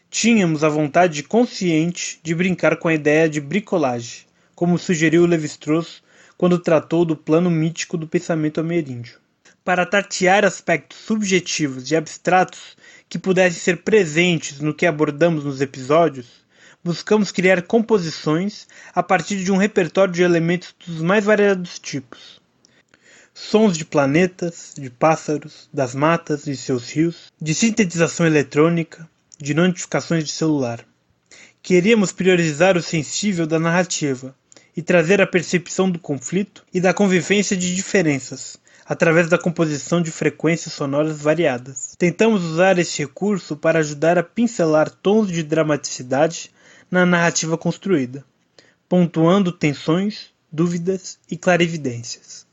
Tínhamos 0.09 0.63
a 0.63 0.69
vontade 0.69 1.21
consciente 1.25 2.21
de 2.23 2.33
brincar 2.33 2.77
com 2.77 2.87
a 2.87 2.95
ideia 2.95 3.29
de 3.29 3.41
bricolagem, 3.41 4.21
como 4.55 4.79
sugeriu 4.79 5.27
Levi-Strauss 5.27 6.01
quando 6.39 6.61
tratou 6.61 7.05
do 7.05 7.17
plano 7.17 7.51
mítico 7.51 7.97
do 7.97 8.07
pensamento 8.07 8.61
ameríndio. 8.61 9.19
Para 9.65 9.85
tatear 9.85 10.45
aspectos 10.45 10.99
subjetivos 10.99 11.91
e 11.91 11.97
abstratos 11.97 12.77
que 13.09 13.19
pudessem 13.19 13.59
ser 13.59 13.79
presentes 13.79 14.61
no 14.61 14.73
que 14.73 14.87
abordamos 14.87 15.45
nos 15.45 15.61
episódios, 15.61 16.29
buscamos 16.85 17.33
criar 17.33 17.63
composições 17.63 18.69
a 18.95 19.03
partir 19.03 19.43
de 19.43 19.51
um 19.51 19.57
repertório 19.57 20.15
de 20.15 20.23
elementos 20.23 20.73
dos 20.87 21.03
mais 21.03 21.25
variados 21.25 21.81
tipos. 21.81 22.40
Sons 23.43 23.77
de 23.77 23.87
planetas, 23.87 24.75
de 24.79 24.91
pássaros, 24.91 25.69
das 25.73 25.95
matas 25.95 26.47
e 26.47 26.55
seus 26.55 26.91
rios, 26.91 27.33
de 27.41 27.55
sintetização 27.55 28.27
eletrônica, 28.27 29.09
de 29.39 29.55
notificações 29.55 30.25
de 30.25 30.31
celular. 30.31 30.85
Queríamos 31.63 32.13
priorizar 32.13 32.77
o 32.77 32.83
sensível 32.83 33.47
da 33.47 33.59
narrativa 33.59 34.37
e 34.77 34.83
trazer 34.83 35.23
a 35.23 35.27
percepção 35.27 35.91
do 35.91 35.99
conflito 35.99 36.65
e 36.73 36.81
da 36.81 36.95
convivência 36.95 37.57
de 37.57 37.75
diferenças, 37.75 38.59
através 38.87 39.29
da 39.29 39.39
composição 39.39 40.03
de 40.03 40.13
frequências 40.13 40.75
sonoras 40.75 41.21
variadas. 41.21 41.95
Tentamos 41.99 42.45
usar 42.45 42.79
esse 42.79 43.03
recurso 43.03 43.57
para 43.57 43.81
ajudar 43.81 44.19
a 44.19 44.23
pincelar 44.23 44.91
tons 44.91 45.29
de 45.29 45.43
dramaticidade 45.43 46.53
na 46.91 47.05
narrativa 47.07 47.57
construída, 47.59 48.23
pontuando 48.89 49.51
tensões, 49.51 50.27
dúvidas 50.53 51.19
e 51.29 51.37
clarividências. 51.37 52.50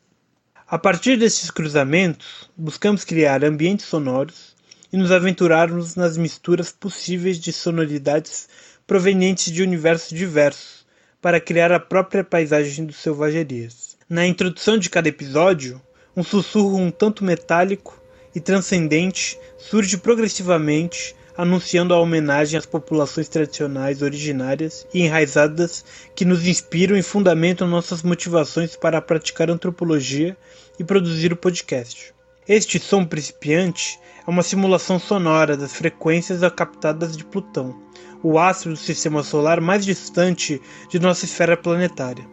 A 0.69 0.77
partir 0.77 1.15
desses 1.15 1.49
cruzamentos, 1.49 2.49
buscamos 2.57 3.05
criar 3.05 3.41
ambientes 3.45 3.85
sonoros 3.85 4.53
e 4.91 4.97
nos 4.97 5.13
aventurarmos 5.13 5.95
nas 5.95 6.17
misturas 6.17 6.73
possíveis 6.73 7.39
de 7.39 7.53
sonoridades 7.53 8.49
provenientes 8.85 9.53
de 9.53 9.63
universos 9.63 10.09
diversos 10.09 10.85
para 11.21 11.39
criar 11.39 11.71
a 11.71 11.79
própria 11.79 12.21
paisagem 12.21 12.85
dos 12.85 12.97
selvagerias. 12.97 13.95
Na 14.09 14.27
introdução 14.27 14.77
de 14.77 14.89
cada 14.89 15.07
episódio, 15.07 15.81
um 16.13 16.21
sussurro 16.21 16.75
um 16.75 16.91
tanto 16.91 17.23
metálico 17.23 18.03
e 18.35 18.41
transcendente 18.41 19.39
surge 19.57 19.97
progressivamente, 19.97 21.15
anunciando 21.37 21.93
a 21.93 21.99
homenagem 21.99 22.57
às 22.57 22.65
populações 22.65 23.29
tradicionais 23.29 24.01
originárias 24.01 24.87
e 24.91 25.03
enraizadas 25.03 25.85
que 26.15 26.25
nos 26.25 26.47
inspiram 26.47 26.97
e 26.97 27.03
fundamentam 27.03 27.67
nossas 27.67 28.01
motivações 28.01 28.75
para 28.75 29.01
praticar 29.01 29.51
antropologia 29.51 30.35
e 30.79 30.83
produzir 30.83 31.31
o 31.31 31.37
podcast. 31.37 32.13
Este 32.47 32.79
som 32.79 33.05
principiante 33.05 33.99
é 34.25 34.29
uma 34.29 34.41
simulação 34.41 34.97
sonora 34.97 35.55
das 35.55 35.73
frequências 35.73 36.41
captadas 36.53 37.15
de 37.15 37.23
Plutão, 37.23 37.75
o 38.23 38.39
astro 38.39 38.71
do 38.71 38.77
sistema 38.77 39.21
solar 39.21 39.61
mais 39.61 39.85
distante 39.85 40.59
de 40.89 40.97
nossa 40.97 41.25
esfera 41.25 41.55
planetária. 41.55 42.25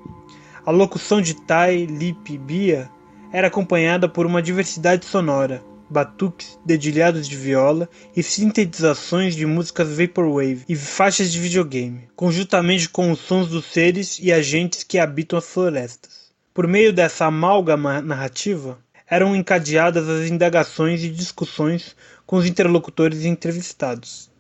A 0.64 0.70
locução 0.70 1.20
de 1.20 1.34
Tai, 1.34 1.84
Lip 1.84 2.32
e 2.32 2.38
Bia 2.38 2.90
era 3.30 3.48
acompanhada 3.48 4.08
por 4.08 4.24
uma 4.24 4.40
diversidade 4.40 5.04
sonora, 5.04 5.62
batuques, 5.88 6.58
dedilhados 6.64 7.28
de 7.28 7.36
viola 7.36 7.88
e 8.16 8.22
sintetizações 8.22 9.34
de 9.34 9.46
músicas 9.46 9.96
vaporwave 9.96 10.64
e 10.68 10.74
faixas 10.76 11.32
de 11.32 11.38
videogame, 11.38 12.08
conjuntamente 12.16 12.88
com 12.88 13.10
os 13.10 13.20
sons 13.20 13.48
dos 13.48 13.66
seres 13.66 14.18
e 14.20 14.32
agentes 14.32 14.82
que 14.82 14.98
habitam 14.98 15.38
as 15.38 15.46
florestas. 15.46 16.32
Por 16.52 16.66
meio 16.66 16.92
dessa 16.92 17.26
amálgama 17.26 18.00
narrativa, 18.00 18.78
eram 19.08 19.36
encadeadas 19.36 20.08
as 20.08 20.30
indagações 20.30 21.04
e 21.04 21.10
discussões 21.10 21.94
com 22.26 22.36
os 22.36 22.46
interlocutores 22.46 23.24
entrevistados. 23.24 24.33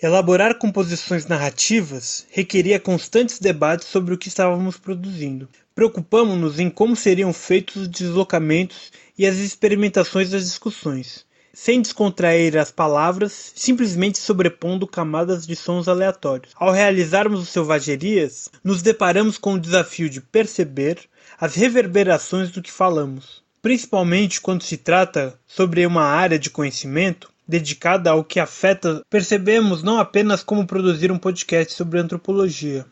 Elaborar 0.00 0.54
composições 0.54 1.26
narrativas 1.26 2.24
requeria 2.30 2.78
constantes 2.78 3.40
debates 3.40 3.88
sobre 3.88 4.14
o 4.14 4.16
que 4.16 4.28
estávamos 4.28 4.76
produzindo. 4.76 5.48
Preocupamos-nos 5.74 6.60
em 6.60 6.70
como 6.70 6.94
seriam 6.94 7.32
feitos 7.32 7.82
os 7.82 7.88
deslocamentos 7.88 8.92
e 9.18 9.26
as 9.26 9.38
experimentações 9.38 10.30
das 10.30 10.44
discussões, 10.44 11.26
sem 11.52 11.82
descontrair 11.82 12.56
as 12.56 12.70
palavras, 12.70 13.52
simplesmente 13.56 14.18
sobrepondo 14.18 14.86
camadas 14.86 15.44
de 15.44 15.56
sons 15.56 15.88
aleatórios. 15.88 16.52
Ao 16.54 16.70
realizarmos 16.70 17.40
os 17.40 17.48
Selvagerias, 17.48 18.48
nos 18.62 18.82
deparamos 18.82 19.36
com 19.36 19.54
o 19.54 19.60
desafio 19.60 20.08
de 20.08 20.20
perceber 20.20 21.00
as 21.40 21.56
reverberações 21.56 22.52
do 22.52 22.62
que 22.62 22.70
falamos 22.70 23.42
principalmente 23.60 24.40
quando 24.40 24.62
se 24.62 24.76
trata 24.76 25.38
sobre 25.44 25.84
uma 25.84 26.04
área 26.04 26.38
de 26.38 26.48
conhecimento 26.48 27.28
dedicada 27.48 28.10
ao 28.10 28.22
que 28.22 28.38
afeta, 28.38 29.02
percebemos 29.08 29.82
não 29.82 29.98
apenas 29.98 30.42
como 30.42 30.66
produzir 30.66 31.10
um 31.10 31.18
podcast 31.18 31.72
sobre 31.72 31.98
antropologia, 31.98 32.84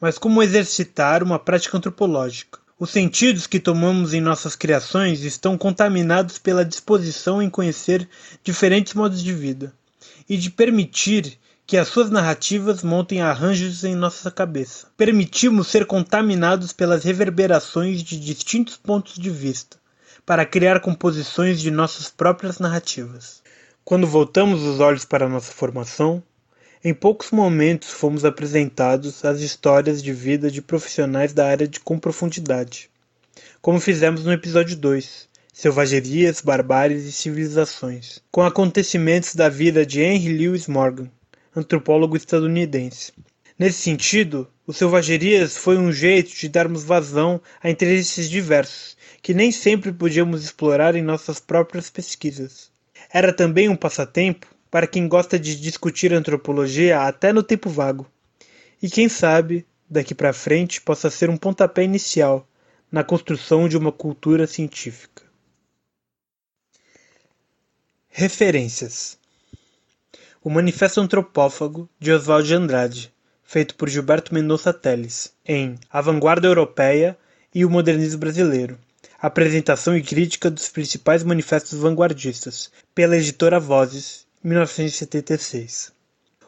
mas 0.00 0.16
como 0.16 0.42
exercitar 0.42 1.24
uma 1.24 1.40
prática 1.40 1.76
antropológica. 1.76 2.60
Os 2.78 2.90
sentidos 2.90 3.46
que 3.46 3.58
tomamos 3.58 4.14
em 4.14 4.20
nossas 4.20 4.54
criações 4.54 5.22
estão 5.22 5.58
contaminados 5.58 6.38
pela 6.38 6.64
disposição 6.64 7.42
em 7.42 7.50
conhecer 7.50 8.08
diferentes 8.42 8.94
modos 8.94 9.22
de 9.22 9.34
vida 9.34 9.74
e 10.28 10.36
de 10.38 10.48
permitir 10.48 11.36
que 11.66 11.76
as 11.76 11.88
suas 11.88 12.10
narrativas 12.10 12.82
montem 12.82 13.20
arranjos 13.20 13.84
em 13.84 13.94
nossa 13.94 14.30
cabeça. 14.30 14.86
Permitimos 14.96 15.66
ser 15.68 15.84
contaminados 15.84 16.72
pelas 16.72 17.04
reverberações 17.04 18.02
de 18.02 18.18
distintos 18.18 18.76
pontos 18.76 19.16
de 19.18 19.30
vista 19.30 19.76
para 20.24 20.46
criar 20.46 20.80
composições 20.80 21.60
de 21.60 21.70
nossas 21.70 22.08
próprias 22.08 22.58
narrativas. 22.58 23.42
Quando 23.84 24.06
voltamos 24.06 24.62
os 24.62 24.78
olhos 24.78 25.04
para 25.04 25.28
nossa 25.28 25.52
formação, 25.52 26.22
em 26.84 26.94
poucos 26.94 27.30
momentos 27.30 27.90
fomos 27.90 28.24
apresentados 28.24 29.24
às 29.24 29.40
histórias 29.40 30.02
de 30.02 30.12
vida 30.12 30.50
de 30.50 30.62
profissionais 30.62 31.32
da 31.32 31.46
área 31.46 31.66
de 31.66 31.80
com 31.80 31.98
profundidade, 31.98 32.88
como 33.60 33.80
fizemos 33.80 34.24
no 34.24 34.32
episódio 34.32 34.76
2, 34.76 35.28
Selvagerias, 35.52 36.40
Barbáries 36.40 37.04
e 37.04 37.12
Civilizações, 37.12 38.22
com 38.30 38.42
acontecimentos 38.42 39.34
da 39.34 39.48
vida 39.48 39.84
de 39.84 40.00
Henry 40.00 40.38
Lewis 40.38 40.66
Morgan, 40.66 41.10
antropólogo 41.54 42.16
estadunidense. 42.16 43.12
Nesse 43.58 43.82
sentido, 43.82 44.48
o 44.66 44.72
Selvagerias 44.72 45.56
foi 45.56 45.76
um 45.76 45.92
jeito 45.92 46.34
de 46.34 46.48
darmos 46.48 46.84
vazão 46.84 47.40
a 47.62 47.68
interesses 47.68 48.30
diversos, 48.30 48.96
que 49.20 49.34
nem 49.34 49.50
sempre 49.52 49.92
podíamos 49.92 50.44
explorar 50.44 50.94
em 50.94 51.02
nossas 51.02 51.40
próprias 51.40 51.90
pesquisas. 51.90 52.69
Era 53.12 53.32
também 53.32 53.68
um 53.68 53.76
passatempo 53.76 54.46
para 54.70 54.86
quem 54.86 55.08
gosta 55.08 55.38
de 55.38 55.60
discutir 55.60 56.12
antropologia 56.12 57.00
até 57.00 57.32
no 57.32 57.42
tempo 57.42 57.68
vago. 57.68 58.06
E 58.80 58.88
quem 58.88 59.08
sabe, 59.08 59.66
daqui 59.88 60.14
para 60.14 60.32
frente, 60.32 60.80
possa 60.80 61.10
ser 61.10 61.28
um 61.28 61.36
pontapé 61.36 61.82
inicial 61.82 62.48
na 62.90 63.02
construção 63.02 63.68
de 63.68 63.76
uma 63.76 63.90
cultura 63.90 64.46
científica. 64.46 65.24
Referências: 68.08 69.18
O 70.42 70.48
Manifesto 70.48 71.00
Antropófago 71.00 71.88
de 71.98 72.12
Oswald 72.12 72.46
de 72.46 72.54
Andrade, 72.54 73.12
feito 73.42 73.74
por 73.74 73.88
Gilberto 73.88 74.32
Mendonça 74.32 74.72
Teles, 74.72 75.34
em 75.44 75.74
A 75.90 76.00
Vanguarda 76.00 76.46
Europeia 76.46 77.18
e 77.52 77.64
o 77.64 77.70
Modernismo 77.70 78.20
Brasileiro. 78.20 78.78
Apresentação 79.22 79.94
e 79.94 80.02
crítica 80.02 80.50
dos 80.50 80.70
principais 80.70 81.22
manifestos 81.22 81.78
vanguardistas, 81.78 82.70
pela 82.94 83.18
editora 83.18 83.60
Vozes, 83.60 84.26
1976. 84.42 85.92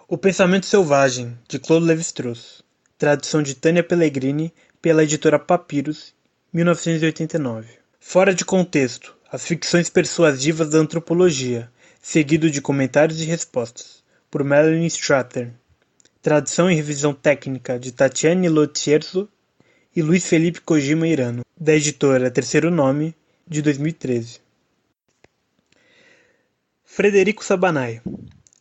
O 0.08 0.16
Pensamento 0.16 0.64
Selvagem, 0.64 1.36
de 1.46 1.58
Claude 1.58 1.84
Lévi-Strauss. 1.84 2.62
Tradução 2.96 3.42
de 3.42 3.54
Tânia 3.54 3.84
Pellegrini, 3.84 4.54
pela 4.80 5.04
editora 5.04 5.38
Papyrus, 5.38 6.14
1989. 6.50 7.68
Fora 8.00 8.34
de 8.34 8.42
contexto, 8.42 9.14
as 9.30 9.44
ficções 9.44 9.90
persuasivas 9.90 10.70
da 10.70 10.78
antropologia, 10.78 11.70
seguido 12.00 12.50
de 12.50 12.62
comentários 12.62 13.20
e 13.20 13.26
respostas, 13.26 14.02
por 14.30 14.42
Melanie 14.42 14.86
Strathern. 14.86 15.52
Tradução 16.22 16.70
e 16.70 16.74
revisão 16.74 17.12
técnica 17.12 17.78
de 17.78 17.92
Tatiane 17.92 18.48
Lotierzo 18.48 19.28
e 19.95 20.01
Luiz 20.01 20.26
Felipe 20.26 20.61
Kojima 20.62 21.07
Irano, 21.07 21.45
da 21.55 21.74
editora 21.74 22.30
Terceiro 22.30 22.70
Nome, 22.70 23.14
de 23.47 23.61
2013. 23.61 24.40
Frederico 26.82 27.45
Sabanai 27.45 28.01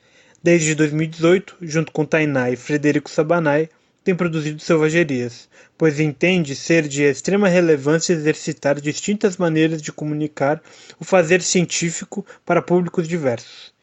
Desde 0.44 0.76
2018, 0.76 1.58
junto 1.62 1.92
com 1.92 2.06
Tainá 2.06 2.52
e 2.52 2.56
Frederico 2.56 3.10
Sabanai, 3.10 3.70
tem 4.08 4.16
produzido 4.16 4.62
selvagerias, 4.62 5.50
pois 5.78 6.00
entende 6.00 6.56
ser 6.56 6.88
de 6.88 7.04
extrema 7.04 7.50
relevância 7.50 8.14
exercitar 8.14 8.80
distintas 8.80 9.36
maneiras 9.36 9.82
de 9.82 9.92
comunicar 9.92 10.64
o 10.98 11.04
fazer 11.04 11.42
científico 11.42 12.26
para 12.46 12.62
públicos 12.62 13.06
diversos. 13.06 13.74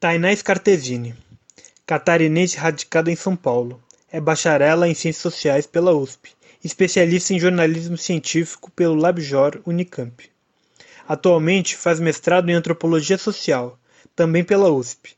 Tainá 0.00 0.34
Scartesini, 0.34 1.14
catarinense 1.84 2.56
radicada 2.56 3.10
em 3.10 3.16
São 3.16 3.36
Paulo, 3.36 3.78
é 4.10 4.18
bacharela 4.18 4.88
em 4.88 4.94
Ciências 4.94 5.20
Sociais 5.20 5.66
pela 5.66 5.92
USP, 5.92 6.30
especialista 6.64 7.34
em 7.34 7.38
jornalismo 7.38 7.98
científico 7.98 8.70
pelo 8.70 8.94
LabJOR 8.94 9.60
Unicamp. 9.66 10.31
Atualmente 11.08 11.76
faz 11.76 12.00
mestrado 12.00 12.48
em 12.50 12.54
Antropologia 12.54 13.18
Social, 13.18 13.78
também 14.14 14.44
pela 14.44 14.70
USP, 14.70 15.16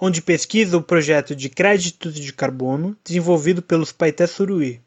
onde 0.00 0.22
pesquisa 0.22 0.76
o 0.76 0.82
projeto 0.82 1.34
de 1.34 1.48
créditos 1.48 2.14
de 2.14 2.32
carbono 2.32 2.96
desenvolvido 3.04 3.62
pelos 3.62 3.92
Paité 3.92 4.26
Suruí, 4.26 4.80